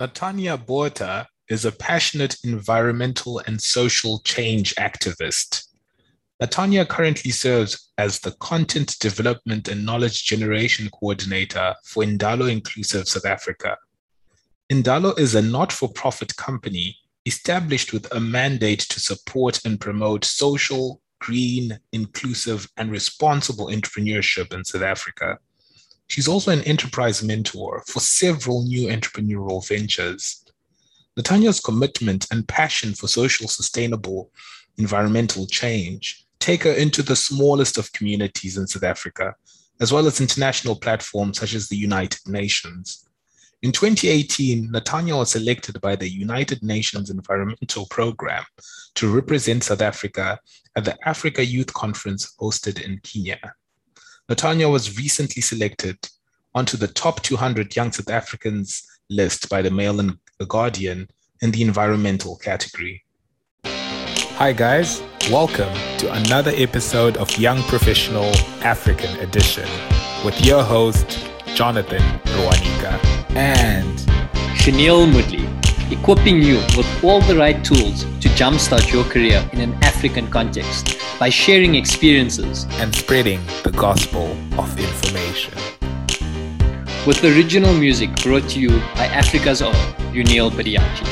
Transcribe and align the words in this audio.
Natania 0.00 0.56
Botha 0.56 1.28
is 1.50 1.66
a 1.66 1.72
passionate 1.72 2.38
environmental 2.42 3.38
and 3.40 3.60
social 3.60 4.20
change 4.20 4.74
activist. 4.76 5.66
Natania 6.40 6.86
currently 6.86 7.30
serves 7.30 7.92
as 7.98 8.18
the 8.20 8.30
Content 8.40 8.98
Development 8.98 9.68
and 9.68 9.84
Knowledge 9.84 10.24
Generation 10.24 10.88
Coordinator 10.88 11.74
for 11.84 12.02
Indalo 12.02 12.50
Inclusive 12.50 13.08
South 13.08 13.26
Africa. 13.26 13.76
Indalo 14.72 15.18
is 15.18 15.34
a 15.34 15.42
not 15.42 15.70
for 15.70 15.90
profit 15.90 16.34
company 16.36 16.96
established 17.26 17.92
with 17.92 18.10
a 18.14 18.20
mandate 18.20 18.80
to 18.80 19.00
support 19.00 19.60
and 19.66 19.78
promote 19.78 20.24
social, 20.24 21.02
green, 21.18 21.78
inclusive, 21.92 22.66
and 22.78 22.90
responsible 22.90 23.66
entrepreneurship 23.66 24.54
in 24.54 24.64
South 24.64 24.80
Africa. 24.80 25.38
She's 26.10 26.26
also 26.26 26.50
an 26.50 26.62
enterprise 26.62 27.22
mentor 27.22 27.84
for 27.86 28.00
several 28.00 28.64
new 28.64 28.88
entrepreneurial 28.88 29.64
ventures. 29.66 30.44
Natania's 31.16 31.60
commitment 31.60 32.26
and 32.32 32.48
passion 32.48 32.94
for 32.94 33.06
social, 33.06 33.46
sustainable 33.46 34.32
environmental 34.76 35.46
change 35.46 36.26
take 36.40 36.64
her 36.64 36.72
into 36.72 37.04
the 37.04 37.14
smallest 37.14 37.78
of 37.78 37.92
communities 37.92 38.56
in 38.56 38.66
South 38.66 38.82
Africa, 38.82 39.36
as 39.78 39.92
well 39.92 40.08
as 40.08 40.20
international 40.20 40.74
platforms 40.74 41.38
such 41.38 41.54
as 41.54 41.68
the 41.68 41.76
United 41.76 42.26
Nations. 42.26 43.08
In 43.62 43.70
2018, 43.70 44.68
Natania 44.72 45.16
was 45.16 45.30
selected 45.30 45.80
by 45.80 45.94
the 45.94 46.10
United 46.10 46.60
Nations 46.64 47.10
Environmental 47.10 47.86
Programme 47.86 48.46
to 48.96 49.14
represent 49.14 49.62
South 49.62 49.82
Africa 49.82 50.40
at 50.74 50.84
the 50.84 50.96
Africa 51.06 51.44
Youth 51.44 51.72
Conference 51.72 52.34
hosted 52.40 52.82
in 52.82 52.98
Kenya. 53.04 53.54
Natania 54.30 54.68
was 54.68 54.96
recently 54.96 55.42
selected 55.42 55.98
onto 56.54 56.76
the 56.76 56.86
top 56.86 57.20
200 57.20 57.74
young 57.74 57.90
South 57.90 58.08
Africans 58.08 58.86
list 59.10 59.48
by 59.48 59.60
the 59.60 59.72
Mail 59.72 59.98
and 59.98 60.18
the 60.38 60.46
Guardian 60.46 61.08
in 61.42 61.50
the 61.50 61.62
environmental 61.62 62.36
category. 62.36 63.02
Hi, 63.64 64.52
guys. 64.52 65.02
Welcome 65.32 65.74
to 65.98 66.12
another 66.12 66.52
episode 66.54 67.16
of 67.16 67.36
Young 67.38 67.60
Professional 67.62 68.30
African 68.62 69.18
Edition 69.18 69.68
with 70.24 70.40
your 70.46 70.62
host, 70.62 71.26
Jonathan 71.56 72.02
Rwanika 72.36 73.04
and 73.34 73.98
Chanel 74.56 75.08
Mudley, 75.08 75.44
equipping 75.90 76.40
you 76.40 76.58
with 76.76 76.86
all 77.02 77.20
the 77.22 77.34
right 77.36 77.64
tools 77.64 78.04
to 78.20 78.28
jumpstart 78.38 78.92
your 78.92 79.02
career 79.02 79.44
in 79.52 79.60
an 79.60 79.74
African 79.82 80.30
context 80.30 81.00
by 81.20 81.28
sharing 81.28 81.74
experiences 81.74 82.64
and 82.80 82.94
spreading 82.94 83.38
the 83.62 83.70
gospel 83.72 84.34
of 84.58 84.80
information. 84.80 85.52
With 87.06 87.22
original 87.22 87.74
music 87.74 88.08
brought 88.22 88.48
to 88.48 88.58
you 88.58 88.70
by 88.96 89.04
Africa's 89.04 89.60
own 89.60 89.74
Unil 90.14 90.50
Badiachi. 90.50 91.06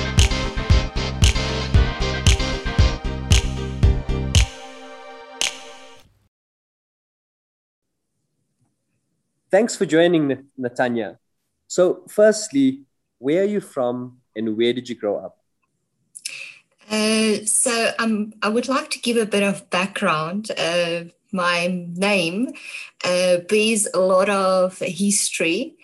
Thanks 9.51 9.77
for 9.77 9.85
joining, 9.85 10.49
Natania. 10.59 11.19
So, 11.67 12.05
firstly, 12.09 12.85
where 13.19 13.43
are 13.43 13.45
you 13.45 13.61
from 13.61 14.23
and 14.35 14.57
where 14.57 14.73
did 14.73 14.89
you 14.89 14.95
grow 14.95 15.19
up? 15.19 15.38
Uh, 16.91 17.45
so, 17.45 17.93
um, 17.99 18.33
I 18.43 18.49
would 18.49 18.69
like 18.69 18.91
to 18.91 19.01
give 19.01 19.17
a 19.17 19.27
bit 19.27 19.43
of 19.43 19.69
background. 19.71 20.51
Uh, 20.57 21.05
my 21.33 21.87
name 21.95 22.53
uh, 23.05 23.39
bears 23.49 23.87
a 23.93 24.01
lot 24.01 24.31
of 24.31 24.79
history, 24.79 25.77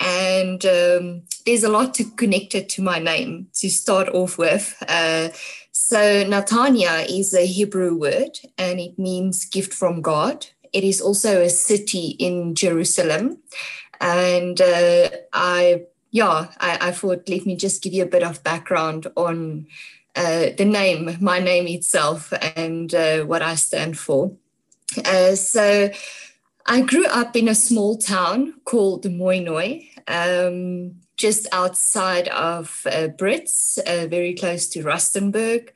and 0.00 0.64
um, 0.64 1.22
there's 1.44 1.64
a 1.64 1.68
lot 1.68 1.94
to 1.94 2.04
connect 2.04 2.54
it 2.54 2.68
to 2.70 2.82
my 2.82 2.98
name 2.98 3.48
to 3.54 3.68
start 3.68 4.08
off 4.10 4.38
with. 4.38 4.76
Uh, 4.88 5.30
so, 5.72 6.24
Natania 6.24 7.04
is 7.08 7.34
a 7.34 7.46
Hebrew 7.46 7.96
word 7.96 8.38
and 8.56 8.80
it 8.80 8.98
means 8.98 9.44
gift 9.44 9.74
from 9.74 10.00
God. 10.02 10.46
It 10.72 10.82
is 10.82 11.00
also 11.00 11.42
a 11.42 11.50
city 11.50 12.16
in 12.18 12.54
Jerusalem. 12.54 13.38
And 14.00 14.60
uh, 14.60 15.10
I, 15.32 15.82
yeah, 16.10 16.48
I, 16.60 16.88
I, 16.88 16.90
thought, 16.92 17.28
let 17.28 17.44
me 17.44 17.56
just 17.56 17.82
give 17.82 17.92
you 17.92 18.02
a 18.02 18.06
bit 18.06 18.22
of 18.22 18.42
background 18.44 19.08
on 19.16 19.66
uh, 20.16 20.46
the 20.56 20.64
name, 20.64 21.16
my 21.20 21.40
name 21.40 21.66
itself, 21.66 22.32
and 22.56 22.94
uh, 22.94 23.22
what 23.24 23.42
I 23.42 23.54
stand 23.54 23.98
for. 23.98 24.32
Uh, 25.04 25.34
so 25.34 25.90
I 26.66 26.80
grew 26.82 27.06
up 27.06 27.36
in 27.36 27.48
a 27.48 27.54
small 27.54 27.98
town 27.98 28.54
called 28.64 29.04
Mooinooi, 29.04 29.88
um, 30.08 30.94
just 31.16 31.46
outside 31.52 32.28
of 32.28 32.82
uh, 32.86 33.08
Brits, 33.08 33.78
uh, 33.78 34.06
very 34.06 34.34
close 34.34 34.68
to 34.68 34.82
Rustenburg. 34.82 35.70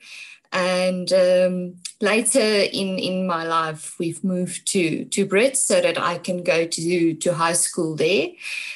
And 0.51 1.11
um, 1.13 1.75
later 2.01 2.39
in, 2.39 2.97
in 2.97 3.27
my 3.27 3.43
life, 3.43 3.97
we've 3.99 4.23
moved 4.23 4.67
to, 4.67 5.05
to 5.05 5.25
Brits 5.25 5.57
so 5.57 5.81
that 5.81 5.99
I 5.99 6.17
can 6.17 6.43
go 6.43 6.65
to, 6.65 7.13
to 7.13 7.33
high 7.33 7.53
school 7.53 7.95
there. 7.95 8.29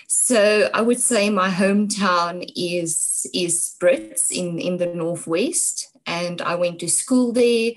So 0.08 0.70
I 0.74 0.82
would 0.82 1.00
say 1.00 1.30
my 1.30 1.50
hometown 1.50 2.52
is, 2.56 3.26
is 3.34 3.76
Brits 3.80 4.32
in, 4.32 4.60
in 4.60 4.78
the 4.78 4.88
Northwest. 4.88 5.90
And 6.06 6.42
I 6.42 6.56
went 6.56 6.80
to 6.80 6.90
school 6.90 7.32
there. 7.32 7.72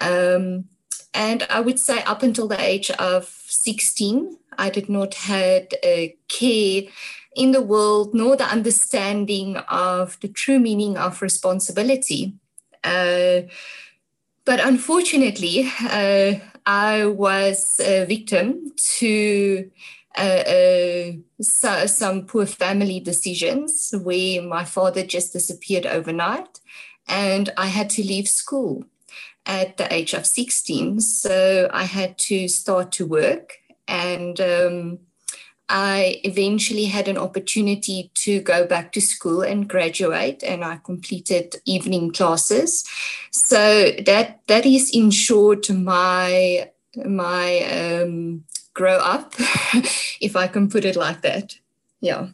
Um, 0.00 0.66
and 1.12 1.44
I 1.50 1.60
would 1.60 1.78
say 1.78 2.02
up 2.02 2.22
until 2.22 2.48
the 2.48 2.60
age 2.60 2.90
of 2.92 3.24
16, 3.46 4.36
I 4.58 4.70
did 4.70 4.88
not 4.88 5.14
had 5.14 5.74
a 5.84 6.16
care 6.28 6.82
in 7.36 7.50
the 7.52 7.62
world 7.62 8.14
nor 8.14 8.36
the 8.36 8.44
understanding 8.44 9.56
of 9.68 10.18
the 10.20 10.28
true 10.28 10.58
meaning 10.58 10.96
of 10.96 11.22
responsibility. 11.22 12.34
Uh, 12.82 13.42
but 14.44 14.60
unfortunately, 14.60 15.70
uh, 15.90 16.34
I 16.66 17.06
was 17.06 17.80
a 17.80 18.04
victim 18.04 18.72
to 18.98 19.70
uh, 20.16 20.20
uh, 20.20 21.12
so, 21.40 21.86
some 21.86 22.26
poor 22.26 22.46
family 22.46 23.00
decisions 23.00 23.92
where 24.02 24.42
my 24.42 24.64
father 24.64 25.04
just 25.04 25.32
disappeared 25.32 25.86
overnight 25.86 26.60
and 27.08 27.50
I 27.56 27.66
had 27.66 27.90
to 27.90 28.02
leave 28.02 28.28
school 28.28 28.84
at 29.46 29.76
the 29.76 29.92
age 29.92 30.14
of 30.14 30.26
16. 30.26 31.00
So 31.00 31.68
I 31.72 31.84
had 31.84 32.16
to 32.18 32.48
start 32.48 32.92
to 32.92 33.06
work 33.06 33.58
and 33.86 34.40
um, 34.40 34.98
I 35.68 36.20
eventually 36.24 36.84
had 36.84 37.08
an 37.08 37.16
opportunity 37.16 38.10
to 38.14 38.40
go 38.40 38.66
back 38.66 38.92
to 38.92 39.00
school 39.00 39.42
and 39.42 39.68
graduate, 39.68 40.42
and 40.42 40.64
I 40.64 40.78
completed 40.84 41.56
evening 41.64 42.12
classes. 42.12 42.84
So 43.30 43.92
that 44.04 44.40
that 44.46 44.66
is 44.66 44.90
in 44.92 45.10
short 45.10 45.70
my 45.70 46.70
my 47.04 47.60
um, 47.62 48.44
grow 48.74 48.96
up, 48.96 49.34
if 50.20 50.36
I 50.36 50.48
can 50.48 50.68
put 50.68 50.84
it 50.84 50.96
like 50.96 51.22
that. 51.22 51.56
Yeah. 52.00 52.28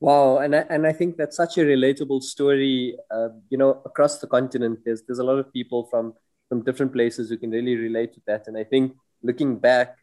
Wow, 0.00 0.38
and 0.38 0.56
I, 0.56 0.64
and 0.70 0.86
I 0.86 0.92
think 0.92 1.18
that's 1.18 1.36
such 1.36 1.58
a 1.58 1.60
relatable 1.60 2.22
story. 2.22 2.96
Uh, 3.10 3.28
you 3.50 3.58
know, 3.58 3.82
across 3.84 4.18
the 4.18 4.26
continent, 4.26 4.80
there's 4.84 5.02
there's 5.02 5.18
a 5.18 5.24
lot 5.24 5.38
of 5.38 5.52
people 5.52 5.84
from 5.90 6.14
from 6.48 6.62
different 6.64 6.92
places 6.92 7.28
who 7.28 7.36
can 7.36 7.50
really 7.50 7.76
relate 7.76 8.14
to 8.14 8.20
that. 8.26 8.48
And 8.48 8.56
I 8.56 8.64
think 8.64 8.96
looking 9.22 9.58
back, 9.58 9.96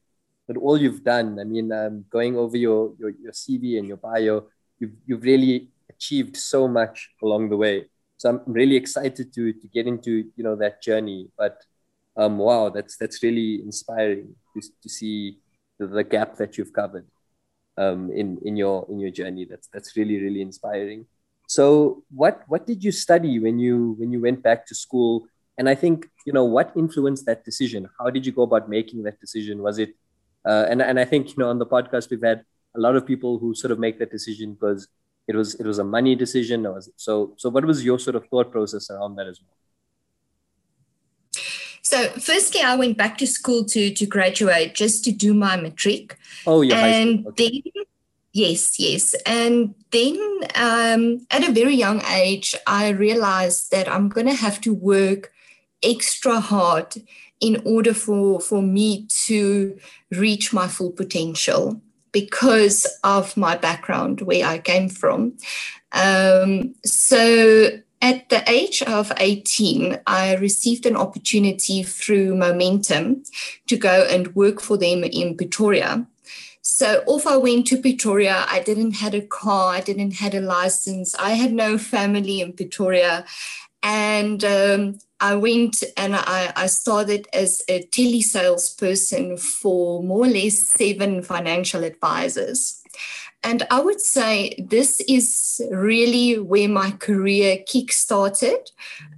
but 0.47 0.57
all 0.57 0.77
you've 0.77 1.03
done, 1.03 1.39
I 1.39 1.43
mean, 1.43 1.71
um, 1.71 2.05
going 2.09 2.37
over 2.37 2.55
your, 2.55 2.93
your, 2.97 3.09
your 3.09 3.33
CV 3.33 3.77
and 3.77 3.87
your 3.87 3.97
bio, 3.97 4.45
you've, 4.79 4.93
you've 5.05 5.23
really 5.23 5.67
achieved 5.89 6.37
so 6.37 6.67
much 6.67 7.09
along 7.21 7.49
the 7.49 7.57
way. 7.57 7.85
So 8.15 8.29
I'm 8.29 8.41
really 8.47 8.75
excited 8.75 9.33
to, 9.33 9.53
to 9.53 9.67
get 9.73 9.87
into, 9.87 10.25
you 10.35 10.43
know, 10.43 10.55
that 10.55 10.81
journey. 10.81 11.29
But 11.37 11.61
um, 12.15 12.37
wow, 12.37 12.69
that's, 12.69 12.97
that's 12.97 13.21
really 13.21 13.61
inspiring 13.61 14.35
to, 14.55 14.61
to 14.81 14.89
see 14.89 15.39
the, 15.79 15.87
the 15.87 16.03
gap 16.03 16.37
that 16.37 16.57
you've 16.57 16.73
covered 16.73 17.05
um, 17.77 18.09
in, 18.11 18.39
in 18.43 18.55
your, 18.55 18.87
in 18.89 18.99
your 18.99 19.11
journey. 19.11 19.45
That's, 19.45 19.67
that's 19.67 19.97
really, 19.97 20.19
really 20.21 20.41
inspiring. 20.41 21.05
So 21.47 22.03
what, 22.09 22.43
what 22.47 22.65
did 22.65 22.83
you 22.83 22.91
study 22.91 23.39
when 23.39 23.59
you, 23.59 23.95
when 24.00 24.11
you 24.11 24.21
went 24.21 24.41
back 24.41 24.65
to 24.67 24.75
school? 24.75 25.27
And 25.57 25.67
I 25.67 25.75
think, 25.75 26.07
you 26.25 26.33
know, 26.33 26.45
what 26.45 26.71
influenced 26.75 27.25
that 27.25 27.43
decision? 27.43 27.89
How 28.00 28.09
did 28.09 28.25
you 28.25 28.31
go 28.31 28.43
about 28.43 28.69
making 28.69 29.03
that 29.03 29.19
decision? 29.19 29.61
Was 29.61 29.77
it 29.79 29.93
uh, 30.47 30.65
and 30.69 30.81
and 30.81 30.99
I 30.99 31.05
think 31.05 31.29
you 31.29 31.35
know 31.38 31.49
on 31.49 31.59
the 31.59 31.65
podcast 31.65 32.09
we've 32.09 32.23
had 32.23 32.44
a 32.75 32.79
lot 32.79 32.95
of 32.95 33.05
people 33.05 33.39
who 33.39 33.53
sort 33.53 33.71
of 33.71 33.79
make 33.79 33.99
that 33.99 34.11
decision 34.11 34.53
because 34.53 34.88
it 35.27 35.35
was 35.35 35.55
it 35.55 35.65
was 35.65 35.79
a 35.79 35.83
money 35.83 36.15
decision. 36.15 36.65
Or 36.65 36.81
so 36.95 37.33
so 37.38 37.49
what 37.49 37.65
was 37.65 37.83
your 37.83 37.99
sort 37.99 38.15
of 38.15 38.27
thought 38.27 38.51
process 38.51 38.89
around 38.89 39.15
that 39.15 39.27
as 39.27 39.41
well? 39.41 39.57
So, 41.81 42.09
firstly, 42.19 42.59
I 42.61 42.75
went 42.75 42.97
back 42.97 43.17
to 43.19 43.27
school 43.27 43.63
to 43.65 43.94
to 43.94 44.05
graduate 44.05 44.75
just 44.75 45.05
to 45.05 45.11
do 45.11 45.33
my 45.33 45.55
matric. 45.55 46.17
Oh, 46.45 46.61
yeah. 46.61 46.85
And 46.85 47.25
okay. 47.27 47.61
then, 47.63 47.83
yes, 48.33 48.77
yes, 48.77 49.15
and 49.25 49.73
then 49.91 50.17
um, 50.55 51.25
at 51.31 51.47
a 51.47 51.51
very 51.53 51.75
young 51.75 52.03
age, 52.05 52.55
I 52.67 52.89
realized 52.89 53.71
that 53.71 53.88
I'm 53.88 54.09
going 54.09 54.27
to 54.27 54.33
have 54.33 54.59
to 54.61 54.73
work 54.73 55.31
extra 55.81 56.41
hard 56.41 56.95
in 57.39 57.62
order 57.66 57.94
for, 57.94 58.39
for 58.39 58.62
me 58.62 59.07
to 59.25 59.78
reach 60.12 60.54
my 60.54 60.68
full 60.68 60.92
potential 60.92 61.80
because 62.12 62.88
of 63.04 63.38
my 63.38 63.56
background, 63.56 64.22
where 64.22 64.45
I 64.45 64.57
came 64.57 64.89
from. 64.89 65.38
Um, 65.92 66.74
so 66.84 67.69
at 68.01 68.30
the 68.30 68.44
age 68.50 68.81
of 68.84 69.12
18, 69.18 70.00
I 70.07 70.36
received 70.36 70.86
an 70.86 70.95
opportunity 70.95 71.84
through 71.84 72.36
Momentum 72.36 73.24
to 73.68 73.78
go 73.78 74.07
and 74.10 74.36
work 74.36 74.62
for 74.62 74.78
them 74.78 75.04
in 75.04 75.36
Pretoria. 75.36 76.07
So 76.62 77.04
off 77.07 77.25
I 77.25 77.38
went 77.38 77.66
to 77.68 77.81
Pretoria. 77.81 78.45
I 78.50 78.60
didn't 78.60 78.92
had 78.92 79.16
a 79.16 79.22
car. 79.22 79.74
I 79.74 79.81
didn't 79.81 80.12
had 80.12 80.36
a 80.36 80.42
license. 80.42 81.16
I 81.16 81.31
had 81.31 81.54
no 81.54 81.78
family 81.78 82.42
in 82.42 82.54
Pretoria. 82.54 83.25
And 83.81 84.44
um, 84.44 85.00
I 85.19 85.35
went 85.35 85.83
and 85.95 86.15
I, 86.15 86.53
I 86.55 86.67
started 86.67 87.27
as 87.33 87.63
a 87.67 87.83
telesales 87.87 88.77
person 88.77 89.37
for 89.37 90.03
more 90.03 90.25
or 90.25 90.29
less 90.29 90.59
seven 90.59 91.23
financial 91.23 91.83
advisors. 91.83 92.83
And 93.43 93.65
I 93.69 93.79
would 93.79 94.01
say 94.01 94.55
this 94.57 94.99
is 95.07 95.61
really 95.71 96.39
where 96.39 96.67
my 96.67 96.91
career 96.91 97.59
kick-started 97.65 98.71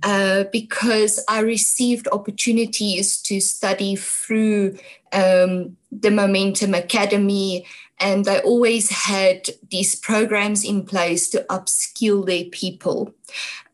uh, 0.03 0.43
because 0.51 1.23
I 1.27 1.39
received 1.39 2.07
opportunities 2.11 3.21
to 3.23 3.39
study 3.39 3.95
through 3.95 4.77
um, 5.13 5.77
the 5.91 6.11
Momentum 6.11 6.73
Academy, 6.75 7.65
and 7.99 8.25
they 8.25 8.39
always 8.41 8.89
had 8.89 9.49
these 9.71 9.95
programs 9.95 10.63
in 10.63 10.85
place 10.85 11.29
to 11.29 11.45
upskill 11.49 12.25
their 12.25 12.45
people. 12.45 13.13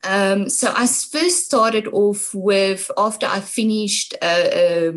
Um, 0.05 0.49
so 0.49 0.71
I 0.75 0.85
first 0.87 1.45
started 1.45 1.87
off 1.87 2.33
with, 2.33 2.91
after 2.97 3.25
I 3.25 3.39
finished 3.39 4.15
uh, 4.21 4.25
uh, 4.25 4.91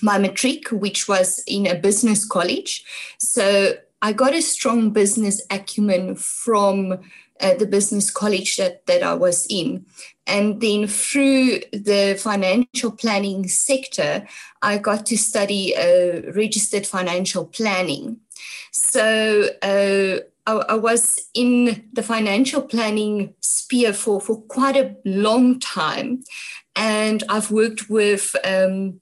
my 0.00 0.18
matric, 0.18 0.68
which 0.68 1.06
was 1.06 1.42
in 1.46 1.66
a 1.66 1.74
business 1.74 2.24
college. 2.24 2.84
So 3.18 3.74
I 4.00 4.12
got 4.12 4.34
a 4.34 4.42
strong 4.42 4.90
business 4.90 5.40
acumen 5.50 6.16
from 6.16 6.98
uh, 7.40 7.54
the 7.54 7.66
business 7.66 8.10
college 8.10 8.56
that, 8.56 8.86
that 8.86 9.02
I 9.02 9.14
was 9.14 9.46
in. 9.50 9.86
And 10.26 10.60
then 10.60 10.86
through 10.86 11.60
the 11.72 12.16
financial 12.18 12.92
planning 12.92 13.48
sector, 13.48 14.26
I 14.62 14.78
got 14.78 15.06
to 15.06 15.18
study 15.18 15.76
uh, 15.76 16.32
registered 16.32 16.86
financial 16.86 17.44
planning. 17.44 18.18
So 18.70 19.48
uh, 19.60 20.24
I, 20.46 20.52
I, 20.52 20.74
was 20.74 21.28
in 21.34 21.88
the 21.92 22.02
financial 22.02 22.62
planning 22.62 23.34
sphere 23.40 23.92
for, 23.92 24.20
for 24.20 24.42
quite 24.42 24.76
a 24.76 24.96
long 25.04 25.60
time. 25.60 26.22
And 26.74 27.22
I've 27.28 27.50
worked 27.50 27.88
with 27.88 28.34
um, 28.44 29.00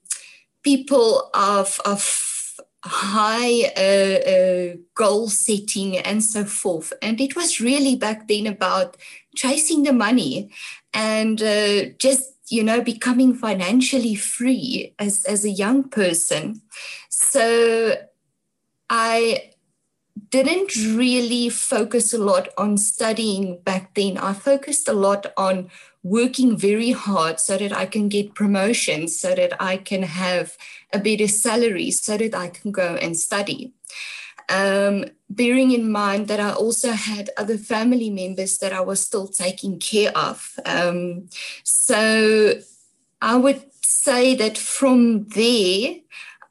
people 0.63 1.29
of, 1.33 1.79
of 1.85 2.67
high 2.83 3.71
uh, 3.77 4.29
uh, 4.29 4.75
goal 4.95 5.29
setting 5.29 5.97
and 5.97 6.23
so 6.23 6.45
forth. 6.45 6.93
And 7.01 7.19
it 7.19 7.35
was 7.35 7.61
really 7.61 7.95
back 7.95 8.27
then 8.27 8.47
about 8.47 8.97
chasing 9.35 9.83
the 9.83 9.93
money 9.93 10.51
and 10.93 11.41
uh, 11.41 11.85
just 11.97 12.31
you 12.49 12.63
know 12.63 12.81
becoming 12.81 13.33
financially 13.33 14.15
free 14.15 14.93
as, 14.99 15.25
as 15.25 15.45
a 15.45 15.49
young 15.49 15.87
person 15.87 16.61
so 17.09 17.95
i 18.89 19.50
didn't 20.31 20.73
really 20.97 21.49
focus 21.49 22.13
a 22.13 22.17
lot 22.17 22.47
on 22.57 22.77
studying 22.77 23.59
back 23.63 23.93
then 23.95 24.17
i 24.17 24.33
focused 24.33 24.87
a 24.87 24.93
lot 24.93 25.33
on 25.37 25.69
working 26.03 26.57
very 26.57 26.91
hard 26.91 27.39
so 27.39 27.57
that 27.57 27.71
I 27.71 27.85
can 27.85 28.09
get 28.09 28.33
promotions, 28.33 29.19
so 29.19 29.35
that 29.35 29.61
I 29.61 29.77
can 29.77 30.03
have 30.03 30.57
a 30.93 30.99
better 30.99 31.27
salary, 31.27 31.91
so 31.91 32.17
that 32.17 32.33
I 32.33 32.49
can 32.49 32.71
go 32.71 32.95
and 32.95 33.17
study. 33.17 33.73
Um, 34.49 35.05
bearing 35.29 35.71
in 35.71 35.91
mind 35.91 36.27
that 36.27 36.39
I 36.39 36.51
also 36.51 36.91
had 36.91 37.29
other 37.37 37.57
family 37.57 38.09
members 38.09 38.57
that 38.57 38.73
I 38.73 38.81
was 38.81 38.99
still 38.99 39.27
taking 39.27 39.79
care 39.79 40.11
of. 40.17 40.59
Um, 40.65 41.29
so 41.63 42.55
I 43.21 43.35
would 43.35 43.63
say 43.81 44.35
that 44.35 44.57
from 44.57 45.27
there, 45.29 45.95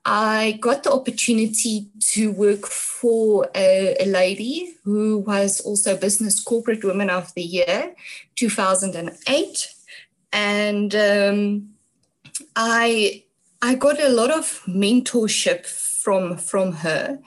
I 0.05 0.59
got 0.61 0.83
the 0.83 0.93
opportunity 0.93 1.89
to 2.13 2.33
work 2.33 2.67
for 2.67 3.49
a, 3.55 3.97
a, 4.01 4.07
lady 4.07 4.75
who 4.83 5.19
was 5.19 5.61
also 5.61 5.97
Business 5.97 6.43
Corporate 6.43 6.83
Woman 6.83 7.11
of 7.11 7.35
the 7.35 7.43
Year 7.43 7.95
2008. 8.37 9.75
And 10.33 10.95
um, 10.95 11.69
I, 12.57 13.25
I 13.61 13.75
got 13.75 14.01
a 14.01 14.09
lot 14.09 14.31
of 14.31 14.63
mentorship 14.67 15.67
from, 15.67 16.39
from 16.39 16.73
her. 16.73 17.19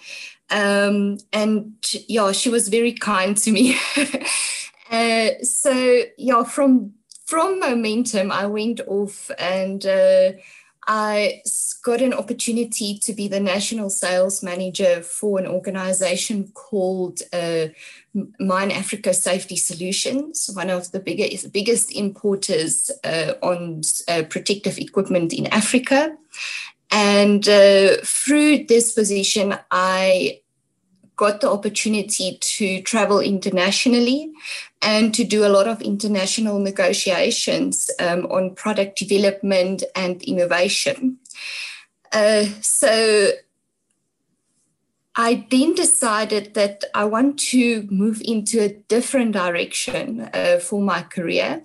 Um, 0.49 1.19
and 1.31 1.73
yeah, 2.07 2.31
she 2.31 2.49
was 2.49 2.69
very 2.69 2.93
kind 2.93 3.37
to 3.37 3.51
me. 3.51 3.77
uh, 4.91 5.29
so 5.43 6.03
yeah, 6.17 6.43
from 6.43 6.93
from 7.25 7.59
momentum, 7.59 8.31
I 8.31 8.45
went 8.45 8.81
off 8.85 9.31
and 9.39 9.83
uh, 9.85 10.33
I 10.87 11.41
got 11.83 12.01
an 12.01 12.13
opportunity 12.13 12.97
to 12.99 13.13
be 13.13 13.27
the 13.27 13.39
national 13.39 13.89
sales 13.89 14.41
manager 14.41 15.01
for 15.01 15.39
an 15.39 15.47
organization 15.47 16.49
called 16.53 17.21
uh, 17.31 17.67
Mine 18.39 18.71
Africa 18.71 19.13
Safety 19.13 19.57
Solutions, 19.57 20.49
one 20.53 20.69
of 20.69 20.91
the 20.91 20.99
biggest, 20.99 21.51
biggest 21.51 21.91
importers 21.91 22.89
uh, 23.03 23.33
on 23.41 23.81
uh, 24.07 24.23
protective 24.29 24.77
equipment 24.77 25.33
in 25.33 25.47
Africa. 25.47 26.15
And 26.91 27.47
uh, 27.49 27.97
through 28.03 28.65
this 28.65 28.93
position, 28.93 29.55
I 29.71 30.41
got 31.15 31.41
the 31.41 31.49
opportunity 31.49 32.37
to 32.41 32.81
travel 32.81 33.19
internationally 33.19 34.31
and 34.81 35.13
to 35.13 35.23
do 35.23 35.45
a 35.45 35.49
lot 35.49 35.67
of 35.67 35.81
international 35.81 36.59
negotiations 36.59 37.89
um, 37.99 38.25
on 38.27 38.55
product 38.55 38.97
development 38.97 39.83
and 39.95 40.21
innovation. 40.23 41.17
Uh, 42.11 42.45
so 42.61 43.31
I 45.15 45.45
then 45.49 45.75
decided 45.75 46.55
that 46.55 46.83
I 46.93 47.05
want 47.05 47.39
to 47.51 47.87
move 47.89 48.21
into 48.25 48.61
a 48.61 48.69
different 48.69 49.33
direction 49.33 50.29
uh, 50.33 50.59
for 50.59 50.81
my 50.81 51.03
career. 51.03 51.63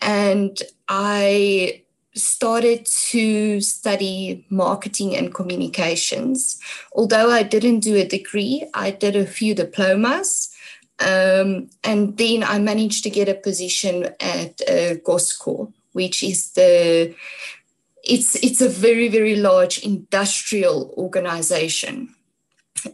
And 0.00 0.60
I 0.88 1.83
started 2.14 2.86
to 2.86 3.60
study 3.60 4.46
marketing 4.50 5.16
and 5.16 5.34
communications. 5.34 6.58
Although 6.92 7.30
I 7.30 7.42
didn't 7.42 7.80
do 7.80 7.96
a 7.96 8.06
degree, 8.06 8.68
I 8.74 8.90
did 8.90 9.16
a 9.16 9.26
few 9.26 9.54
diplomas. 9.54 10.50
Um, 11.00 11.70
and 11.82 12.16
then 12.16 12.44
I 12.44 12.58
managed 12.60 13.02
to 13.04 13.10
get 13.10 13.28
a 13.28 13.34
position 13.34 14.04
at 14.20 14.60
uh, 14.62 14.94
Goscor, 15.04 15.72
which 15.92 16.22
is 16.22 16.52
the 16.52 17.14
it's 18.04 18.36
it's 18.36 18.60
a 18.60 18.68
very 18.68 19.08
very 19.08 19.34
large 19.34 19.78
industrial 19.78 20.94
organization 20.98 22.14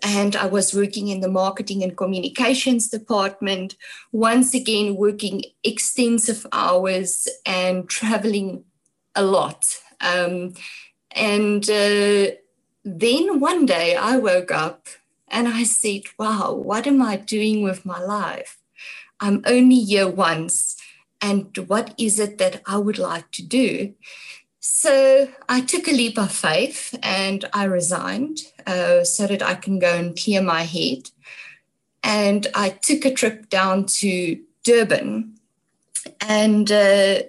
and 0.02 0.36
I 0.36 0.46
was 0.46 0.74
working 0.74 1.08
in 1.08 1.20
the 1.20 1.28
marketing 1.28 1.82
and 1.82 1.96
communications 1.96 2.88
department, 2.88 3.76
once 4.12 4.54
again 4.54 4.96
working 4.96 5.42
extensive 5.64 6.46
hours 6.52 7.28
and 7.44 7.88
traveling 7.88 8.64
a 9.20 9.22
lot. 9.22 9.62
Um, 10.00 10.54
and 11.12 11.68
uh, 11.68 12.32
then 12.84 13.40
one 13.40 13.66
day 13.66 13.94
I 13.94 14.16
woke 14.16 14.50
up 14.50 14.88
and 15.28 15.46
I 15.46 15.62
said, 15.64 16.02
wow, 16.18 16.52
what 16.52 16.86
am 16.86 17.02
I 17.02 17.16
doing 17.16 17.62
with 17.62 17.84
my 17.84 18.00
life? 18.00 18.58
I'm 19.20 19.42
only 19.46 19.80
here 19.80 20.08
once. 20.08 20.76
And 21.20 21.56
what 21.68 21.94
is 21.98 22.18
it 22.18 22.38
that 22.38 22.62
I 22.66 22.78
would 22.78 22.98
like 22.98 23.30
to 23.32 23.42
do? 23.42 23.94
So 24.60 25.28
I 25.48 25.60
took 25.60 25.86
a 25.86 25.92
leap 25.92 26.18
of 26.18 26.32
faith 26.32 26.98
and 27.02 27.44
I 27.52 27.64
resigned 27.64 28.38
uh, 28.66 29.04
so 29.04 29.26
that 29.26 29.42
I 29.42 29.54
can 29.54 29.78
go 29.78 29.94
and 29.94 30.18
clear 30.18 30.40
my 30.40 30.62
head. 30.62 31.10
And 32.02 32.46
I 32.54 32.70
took 32.70 33.04
a 33.04 33.12
trip 33.12 33.50
down 33.50 33.84
to 34.00 34.40
Durban. 34.64 35.36
And 36.20 36.72
uh, 36.72 37.22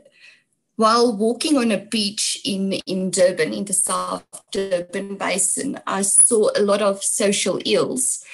while 0.81 1.15
walking 1.15 1.57
on 1.57 1.71
a 1.71 1.77
beach 1.77 2.41
in, 2.43 2.73
in 2.87 3.11
Durban, 3.11 3.53
in 3.53 3.65
the 3.65 3.73
South 3.73 4.25
Durban 4.51 5.15
Basin, 5.15 5.79
I 5.85 6.01
saw 6.01 6.49
a 6.55 6.61
lot 6.61 6.81
of 6.81 7.03
social 7.03 7.59
ills. 7.65 8.25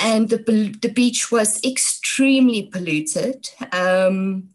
And 0.00 0.30
the, 0.30 0.38
the 0.82 0.88
beach 0.88 1.30
was 1.30 1.62
extremely 1.62 2.64
polluted. 2.64 3.50
Um, 3.70 4.48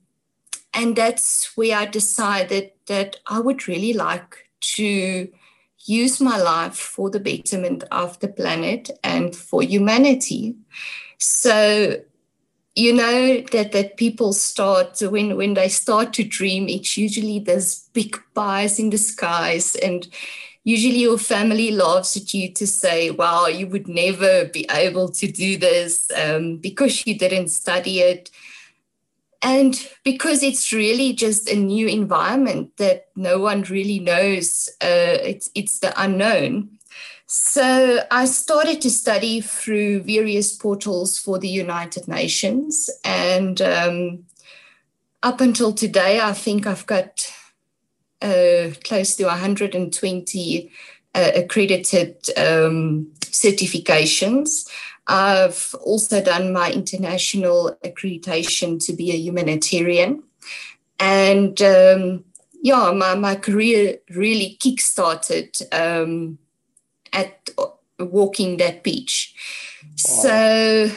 and 0.73 0.97
that's 0.97 1.55
where 1.55 1.77
I 1.77 1.85
decided 1.85 2.71
that 2.87 3.15
I 3.27 3.39
would 3.39 3.65
really 3.65 3.93
like 3.93 4.49
to 4.75 5.29
use 5.85 6.19
my 6.19 6.37
life 6.37 6.75
for 6.75 7.09
the 7.09 7.21
betterment 7.21 7.85
of 7.91 8.19
the 8.19 8.27
planet 8.27 8.89
and 9.05 9.33
for 9.33 9.61
humanity. 9.63 10.57
So 11.17 12.01
you 12.75 12.93
know 12.93 13.41
that 13.51 13.71
that 13.71 13.97
people 13.97 14.33
start 14.33 14.99
when 15.01 15.37
when 15.37 15.53
they 15.53 15.69
start 15.69 16.11
to 16.13 16.23
dream 16.23 16.67
it's 16.67 16.97
usually 16.97 17.39
there's 17.39 17.87
big 17.93 18.17
pies 18.33 18.79
in 18.79 18.89
the 18.89 18.97
skies 18.97 19.75
and 19.75 20.07
usually 20.65 20.97
your 20.97 21.17
family 21.17 21.71
laughs 21.71 22.17
at 22.17 22.33
you 22.33 22.51
to 22.51 22.67
say, 22.67 23.11
wow, 23.11 23.45
you 23.45 23.67
would 23.67 23.87
never 23.87 24.45
be 24.45 24.65
able 24.71 25.07
to 25.09 25.31
do 25.31 25.57
this 25.57 26.11
um, 26.17 26.57
because 26.57 27.05
you 27.07 27.17
didn't 27.17 27.49
study 27.49 27.99
it. 27.99 28.29
And 29.41 29.75
because 30.03 30.41
it's 30.41 30.73
really 30.73 31.13
just 31.13 31.47
a 31.47 31.55
new 31.55 31.87
environment 31.87 32.77
that 32.77 33.09
no 33.15 33.37
one 33.37 33.61
really 33.61 33.99
knows, 33.99 34.67
uh, 34.81 35.21
it's, 35.21 35.51
it's 35.53 35.79
the 35.79 35.93
unknown. 36.01 36.74
So 37.27 38.01
I 38.11 38.25
started 38.25 38.81
to 38.81 38.91
study 38.91 39.41
through 39.41 40.03
various 40.03 40.55
portals 40.55 41.17
for 41.17 41.39
the 41.39 41.49
United 41.49 42.07
Nations. 42.07 42.89
And 43.03 43.61
um, 43.61 44.25
up 45.23 45.41
until 45.41 45.73
today, 45.73 46.19
I 46.21 46.33
think 46.33 46.67
I've 46.67 46.85
got 46.85 47.33
uh, 48.21 48.69
close 48.83 49.15
to 49.15 49.25
120 49.25 50.71
uh, 51.15 51.31
accredited 51.35 52.17
um, 52.37 53.11
certifications. 53.21 54.69
I've 55.07 55.75
also 55.81 56.21
done 56.21 56.53
my 56.53 56.71
international 56.71 57.75
accreditation 57.83 58.83
to 58.85 58.93
be 58.93 59.11
a 59.11 59.17
humanitarian. 59.17 60.23
And 60.99 61.59
um, 61.61 62.23
yeah, 62.61 62.91
my, 62.91 63.15
my 63.15 63.35
career 63.35 63.97
really 64.09 64.57
kickstarted 64.59 65.61
um, 65.73 66.37
at 67.15 67.49
walking 67.99 68.57
that 68.57 68.83
beach. 68.83 69.33
Wow. 69.81 69.89
So 69.95 70.91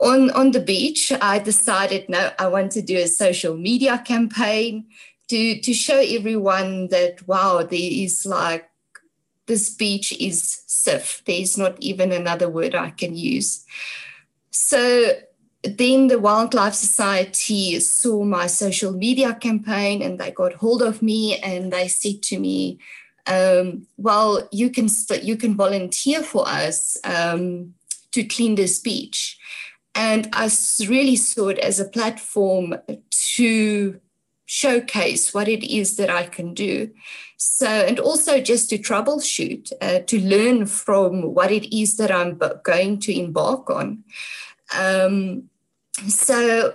on, 0.00 0.30
on 0.30 0.50
the 0.50 0.60
beach, 0.60 1.12
I 1.20 1.38
decided 1.38 2.08
no, 2.08 2.30
I 2.38 2.48
want 2.48 2.72
to 2.72 2.82
do 2.82 2.96
a 2.96 3.06
social 3.06 3.56
media 3.56 4.02
campaign 4.04 4.86
to, 5.28 5.60
to 5.60 5.72
show 5.72 5.98
everyone 5.98 6.88
that, 6.88 7.26
wow, 7.26 7.62
there 7.62 7.78
is 7.80 8.26
like, 8.26 8.68
this 9.46 9.70
beach 9.70 10.12
is 10.18 10.62
safe. 10.66 11.22
There 11.26 11.40
is 11.40 11.58
not 11.58 11.76
even 11.80 12.12
another 12.12 12.48
word 12.48 12.74
I 12.74 12.90
can 12.90 13.14
use. 13.14 13.64
So 14.50 15.12
then 15.62 16.08
the 16.08 16.18
Wildlife 16.18 16.74
Society 16.74 17.80
saw 17.80 18.24
my 18.24 18.46
social 18.46 18.92
media 18.92 19.34
campaign 19.34 20.02
and 20.02 20.18
they 20.18 20.30
got 20.30 20.54
hold 20.54 20.82
of 20.82 21.02
me 21.02 21.38
and 21.38 21.72
they 21.72 21.88
said 21.88 22.22
to 22.24 22.38
me, 22.38 22.78
um, 23.26 23.86
well, 23.96 24.48
you 24.52 24.70
can 24.70 24.88
st- 24.88 25.24
you 25.24 25.36
can 25.36 25.56
volunteer 25.56 26.22
for 26.22 26.46
us 26.46 26.96
um, 27.04 27.74
to 28.12 28.24
clean 28.24 28.54
this 28.54 28.78
beach. 28.78 29.38
And 29.94 30.28
I 30.32 30.50
really 30.88 31.16
saw 31.16 31.48
it 31.48 31.58
as 31.58 31.78
a 31.78 31.88
platform 31.88 32.74
to 33.36 34.00
showcase 34.46 35.32
what 35.32 35.48
it 35.48 35.64
is 35.64 35.96
that 35.96 36.10
I 36.10 36.24
can 36.26 36.52
do. 36.52 36.90
So, 37.36 37.66
and 37.66 37.98
also 37.98 38.40
just 38.40 38.70
to 38.70 38.78
troubleshoot, 38.78 39.72
uh, 39.80 40.00
to 40.00 40.20
learn 40.20 40.66
from 40.66 41.34
what 41.34 41.50
it 41.50 41.74
is 41.76 41.96
that 41.96 42.10
I'm 42.10 42.40
going 42.62 42.98
to 43.00 43.18
embark 43.18 43.70
on. 43.70 44.04
Um, 44.76 45.50
so, 46.08 46.74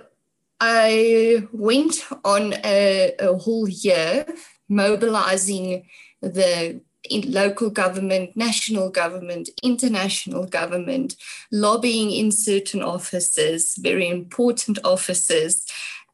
I 0.60 1.46
went 1.52 2.04
on 2.24 2.54
a, 2.64 3.14
a 3.18 3.36
whole 3.36 3.68
year 3.68 4.26
mobilizing 4.68 5.86
the 6.20 6.80
in 7.08 7.32
local 7.32 7.70
government, 7.70 8.36
national 8.36 8.90
government, 8.90 9.48
international 9.62 10.44
government, 10.46 11.16
lobbying 11.50 12.10
in 12.10 12.30
certain 12.30 12.82
offices, 12.82 13.76
very 13.76 14.08
important 14.08 14.78
offices. 14.84 15.66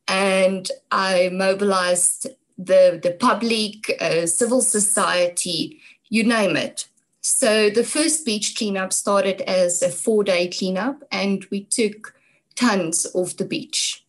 And 0.06 0.70
I 0.92 1.30
mobilized 1.32 2.28
the, 2.56 3.00
the 3.02 3.16
public, 3.18 3.96
uh, 4.00 4.26
civil 4.26 4.62
society, 4.62 5.80
you 6.08 6.22
name 6.22 6.56
it. 6.56 6.86
So 7.20 7.68
the 7.70 7.82
first 7.82 8.24
beach 8.24 8.56
cleanup 8.56 8.92
started 8.92 9.40
as 9.42 9.82
a 9.82 9.90
four 9.90 10.22
day 10.22 10.46
cleanup, 10.46 11.02
and 11.10 11.44
we 11.50 11.64
took 11.64 12.14
tons 12.54 13.06
off 13.14 13.36
the 13.36 13.44
beach. 13.44 14.04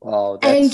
Wow. 0.00 0.40
And 0.42 0.72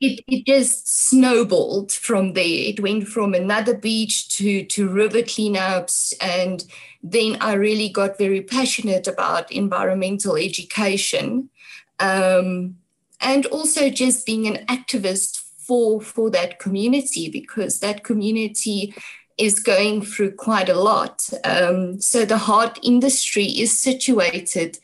it, 0.00 0.24
it 0.26 0.46
just 0.46 1.08
snowballed 1.08 1.92
from 1.92 2.32
there. 2.32 2.44
It 2.44 2.80
went 2.80 3.06
from 3.06 3.34
another 3.34 3.76
beach 3.76 4.34
to, 4.36 4.64
to 4.64 4.88
river 4.88 5.18
cleanups. 5.18 6.14
And 6.22 6.64
then 7.02 7.36
I 7.40 7.52
really 7.52 7.90
got 7.90 8.16
very 8.16 8.40
passionate 8.40 9.06
about 9.06 9.52
environmental 9.52 10.36
education 10.36 11.50
um, 11.98 12.76
and 13.20 13.44
also 13.46 13.90
just 13.90 14.24
being 14.24 14.46
an 14.46 14.64
activist 14.66 15.38
for, 15.58 16.00
for 16.00 16.30
that 16.30 16.58
community 16.58 17.28
because 17.28 17.80
that 17.80 18.02
community 18.02 18.94
is 19.36 19.60
going 19.60 20.02
through 20.02 20.32
quite 20.32 20.68
a 20.70 20.80
lot. 20.80 21.28
Um, 21.44 22.00
so 22.00 22.24
the 22.24 22.38
heart 22.38 22.78
industry 22.82 23.44
is 23.44 23.78
situated 23.78 24.78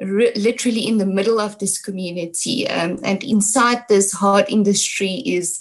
literally 0.00 0.86
in 0.86 0.98
the 0.98 1.06
middle 1.06 1.40
of 1.40 1.58
this 1.58 1.80
community. 1.80 2.68
Um, 2.68 2.98
and 3.02 3.22
inside 3.24 3.84
this 3.88 4.12
hard 4.12 4.46
industry 4.48 5.22
is 5.26 5.60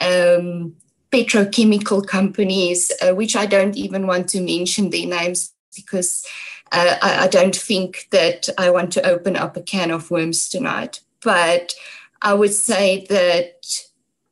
um, 0.00 0.74
petrochemical 1.12 2.06
companies, 2.06 2.90
uh, 3.02 3.14
which 3.14 3.36
I 3.36 3.46
don't 3.46 3.76
even 3.76 4.06
want 4.06 4.28
to 4.30 4.40
mention 4.40 4.90
their 4.90 5.06
names 5.06 5.52
because 5.76 6.26
uh, 6.72 6.96
I, 7.02 7.24
I, 7.24 7.28
don't 7.28 7.54
think 7.54 8.08
that 8.10 8.48
I 8.58 8.70
want 8.70 8.92
to 8.92 9.06
open 9.06 9.36
up 9.36 9.56
a 9.56 9.62
can 9.62 9.90
of 9.90 10.10
worms 10.10 10.48
tonight. 10.48 11.00
But 11.22 11.74
I 12.22 12.34
would 12.34 12.52
say 12.52 13.06
that 13.10 13.84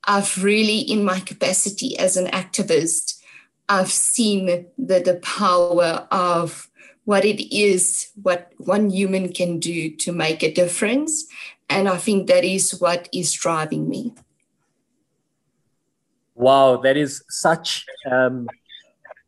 I've 0.04 0.42
really, 0.42 0.78
in 0.78 1.04
my 1.04 1.20
capacity 1.20 1.96
as 1.98 2.16
an 2.16 2.26
activist, 2.28 3.20
I've 3.68 3.90
seen 3.90 4.46
the, 4.46 5.00
the 5.00 5.20
power 5.22 6.06
of 6.10 6.68
what 7.04 7.24
it 7.24 7.54
is, 7.54 8.10
what 8.22 8.52
one 8.58 8.90
human 8.90 9.32
can 9.32 9.58
do 9.58 9.90
to 9.96 10.12
make 10.12 10.42
a 10.42 10.52
difference. 10.52 11.26
And 11.68 11.88
I 11.88 11.96
think 11.96 12.28
that 12.28 12.44
is 12.44 12.80
what 12.80 13.08
is 13.12 13.32
driving 13.32 13.88
me. 13.88 14.14
Wow, 16.34 16.78
that 16.78 16.96
is 16.96 17.22
such 17.28 17.84
um, 18.10 18.48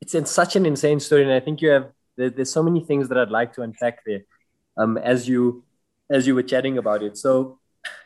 it's 0.01 0.15
in 0.15 0.27
such 0.27 0.57
an 0.57 0.67
insane 0.67 1.01
story, 1.01 1.23
and 1.23 1.33
I 1.33 1.41
think 1.41 1.63
you 1.63 1.71
have 1.71 1.91
there, 2.17 2.31
there's 2.31 2.51
so 2.51 2.63
many 2.63 2.81
things 2.81 3.09
that 3.09 3.19
I'd 3.19 3.31
like 3.31 3.53
to 3.55 3.63
unpack 3.63 4.05
there 4.05 4.23
um, 4.77 4.99
as 4.99 5.29
you 5.29 5.65
as 6.11 6.27
you 6.27 6.35
were 6.35 6.43
chatting 6.43 6.79
about 6.79 7.03
it. 7.03 7.17
So, 7.17 7.59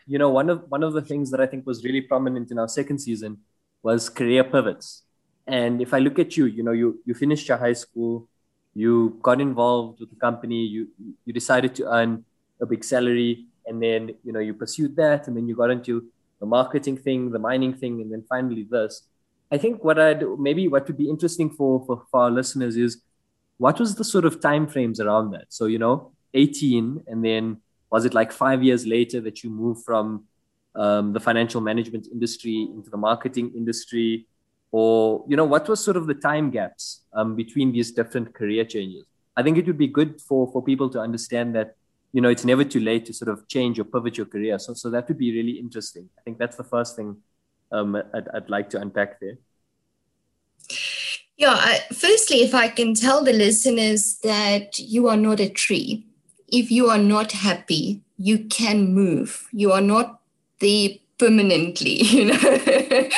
you 0.07 0.19
know, 0.19 0.31
one 0.31 0.51
of 0.51 0.65
one 0.69 0.83
of 0.83 0.93
the 0.93 1.03
things 1.03 1.31
that 1.31 1.41
I 1.41 1.47
think 1.47 1.67
was 1.67 1.85
really 1.85 2.01
prominent 2.01 2.51
in 2.51 2.59
our 2.59 2.69
second 2.69 2.99
season 2.99 3.39
was 3.83 4.09
career 4.09 4.45
pivots. 4.45 5.03
And 5.47 5.81
if 5.81 5.95
I 5.95 5.99
look 5.99 6.19
at 6.19 6.37
you, 6.37 6.47
you 6.47 6.63
know, 6.63 6.73
you 6.73 7.01
you 7.05 7.15
finished 7.15 7.49
your 7.49 7.59
high 7.59 7.73
school, 7.73 8.29
you 8.79 9.19
got 9.23 9.41
involved 9.41 10.01
with 10.01 10.11
the 10.11 10.21
company 10.27 10.61
you 10.75 10.89
you 11.25 11.33
decided 11.33 11.75
to 11.75 11.85
earn 11.99 12.25
a 12.61 12.67
big 12.67 12.85
salary 12.85 13.47
and 13.67 13.83
then 13.83 14.11
you 14.25 14.33
know 14.33 14.41
you 14.49 14.55
pursued 14.55 14.95
that 14.97 15.27
and 15.27 15.37
then 15.37 15.49
you 15.49 15.55
got 15.57 15.71
into 15.71 15.95
the 16.41 16.47
marketing 16.47 16.97
thing 16.97 17.31
the 17.31 17.39
mining 17.39 17.75
thing 17.75 18.01
and 18.01 18.13
then 18.13 18.23
finally 18.29 18.67
this. 18.71 19.03
I 19.51 19.59
think 19.59 19.83
what 19.83 19.99
i'd 19.99 20.23
maybe 20.39 20.69
what 20.69 20.87
would 20.87 20.99
be 20.99 21.09
interesting 21.09 21.51
for, 21.51 21.85
for, 21.87 22.03
for 22.11 22.21
our 22.25 22.31
listeners 22.31 22.77
is 22.77 23.03
what 23.57 23.81
was 23.81 23.97
the 23.97 24.05
sort 24.05 24.25
of 24.25 24.41
time 24.41 24.67
frames 24.69 25.01
around 25.01 25.33
that? 25.33 25.47
So 25.49 25.67
you 25.67 25.79
know 25.79 26.13
18 26.35 27.05
and 27.07 27.25
then 27.25 27.59
was 27.91 28.05
it 28.05 28.15
like 28.15 28.31
five 28.31 28.63
years 28.63 28.87
later 28.87 29.21
that 29.23 29.43
you 29.43 29.51
moved 29.51 29.85
from 29.85 30.25
um, 30.75 31.13
the 31.13 31.21
financial 31.21 31.61
management 31.61 32.07
industry 32.13 32.69
into 32.75 32.91
the 32.91 32.97
marketing 32.97 33.53
industry 33.57 34.27
or 34.71 35.25
you 35.29 35.37
know 35.37 35.45
what 35.45 35.69
was 35.69 35.83
sort 35.83 35.97
of 35.97 36.07
the 36.07 36.15
time 36.15 36.51
gaps 36.51 37.03
um, 37.13 37.37
between 37.37 37.73
these 37.73 37.93
different 37.93 38.35
career 38.35 38.65
changes? 38.65 39.05
I 39.37 39.43
think 39.43 39.57
it 39.57 39.67
would 39.67 39.79
be 39.79 39.87
good 39.87 40.21
for 40.21 40.51
for 40.53 40.63
people 40.63 40.91
to 40.91 41.01
understand 41.01 41.55
that 41.55 41.77
you 42.13 42.21
know 42.21 42.29
it's 42.29 42.45
never 42.45 42.65
too 42.65 42.81
late 42.81 43.07
to 43.07 43.13
sort 43.13 43.29
of 43.29 43.47
change 43.49 43.79
or 43.79 43.85
pivot 43.85 44.17
your 44.17 44.27
career. 44.27 44.59
So 44.59 44.75
so 44.75 44.91
that 44.91 45.09
would 45.09 45.19
be 45.19 45.33
really 45.33 45.59
interesting. 45.59 46.09
I 46.19 46.23
think 46.23 46.39
that's 46.39 46.57
the 46.57 46.65
first 46.65 46.97
thing 46.97 47.17
um, 47.73 47.97
I'd, 47.97 48.29
I'd 48.35 48.51
like 48.51 48.71
to 48.71 48.81
unpack 48.81 49.21
there. 49.21 49.39
Yeah 51.37 51.55
I, 51.55 51.81
firstly 51.93 52.39
if 52.43 52.53
i 52.53 52.67
can 52.69 52.95
tell 52.95 53.23
the 53.23 53.33
listeners 53.33 54.19
that 54.25 54.79
you 54.81 55.07
are 55.07 55.17
not 55.17 55.39
a 55.39 55.49
tree 55.49 56.05
if 56.49 56.69
you 56.71 56.89
are 56.89 56.99
not 56.99 57.31
happy 57.31 58.03
you 58.19 58.41
can 58.47 58.93
move. 58.93 59.49
You 59.53 59.73
are 59.73 59.81
not 59.81 60.21
the 60.59 61.01
permanently 61.19 62.03
you 62.03 62.27
know 62.27 63.09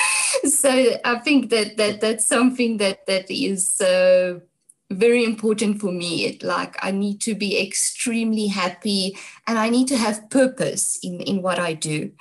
so 0.60 0.70
i 1.04 1.18
think 1.18 1.50
that 1.50 1.76
that 1.76 2.00
that's 2.00 2.26
something 2.26 2.76
that 2.76 3.06
that 3.06 3.30
is 3.30 3.80
uh, 3.80 4.38
very 4.90 5.24
important 5.24 5.80
for 5.80 5.92
me. 5.92 6.24
It, 6.26 6.42
like 6.42 6.76
i 6.82 6.90
need 6.90 7.20
to 7.22 7.34
be 7.34 7.60
extremely 7.60 8.48
happy 8.48 9.16
and 9.46 9.58
i 9.58 9.68
need 9.70 9.88
to 9.88 9.96
have 9.96 10.28
purpose 10.30 10.98
in 11.02 11.20
in 11.20 11.42
what 11.42 11.58
i 11.58 11.72
do. 11.72 12.12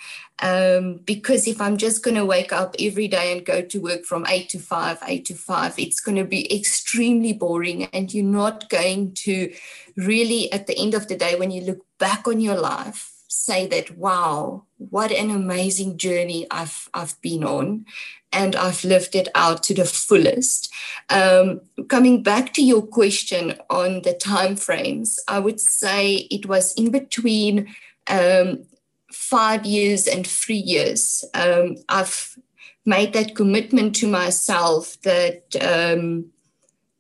Um, 0.41 1.01
because 1.03 1.47
if 1.47 1.59
i'm 1.59 1.75
just 1.75 2.01
going 2.03 2.15
to 2.15 2.25
wake 2.25 2.53
up 2.53 2.75
every 2.79 3.09
day 3.09 3.33
and 3.33 3.45
go 3.45 3.61
to 3.61 3.81
work 3.81 4.05
from 4.05 4.25
8 4.25 4.47
to 4.49 4.59
5 4.59 4.99
8 5.05 5.25
to 5.25 5.33
5 5.33 5.79
it's 5.79 5.99
going 5.99 6.15
to 6.15 6.23
be 6.23 6.55
extremely 6.55 7.33
boring 7.33 7.85
and 7.85 8.13
you're 8.13 8.23
not 8.23 8.69
going 8.69 9.13
to 9.25 9.53
really 9.97 10.49
at 10.53 10.67
the 10.67 10.77
end 10.77 10.93
of 10.93 11.09
the 11.09 11.17
day 11.17 11.35
when 11.35 11.51
you 11.51 11.61
look 11.61 11.79
back 11.97 12.25
on 12.25 12.39
your 12.39 12.55
life 12.55 13.18
say 13.29 13.67
that, 13.67 13.95
wow, 13.95 14.63
what 14.77 15.11
an 15.11 15.29
amazing 15.29 15.97
journey 15.97 16.47
I've, 16.49 16.89
I've 16.93 17.19
been 17.21 17.43
on 17.43 17.85
and 18.31 18.55
I've 18.55 18.83
lived 18.83 19.15
it 19.15 19.27
out 19.35 19.63
to 19.63 19.73
the 19.73 19.85
fullest. 19.85 20.73
Um, 21.09 21.61
coming 21.87 22.23
back 22.23 22.53
to 22.53 22.63
your 22.63 22.81
question 22.81 23.53
on 23.69 24.01
the 24.01 24.13
time 24.13 24.55
frames, 24.55 25.19
I 25.27 25.39
would 25.39 25.59
say 25.59 26.27
it 26.31 26.47
was 26.47 26.73
in 26.73 26.91
between 26.91 27.73
um, 28.07 28.65
five 29.11 29.65
years 29.65 30.07
and 30.07 30.25
three 30.25 30.55
years. 30.55 31.23
Um, 31.35 31.77
I've 31.87 32.35
made 32.83 33.13
that 33.13 33.35
commitment 33.35 33.95
to 33.97 34.07
myself 34.07 34.99
that 35.01 35.55
um, 35.61 36.31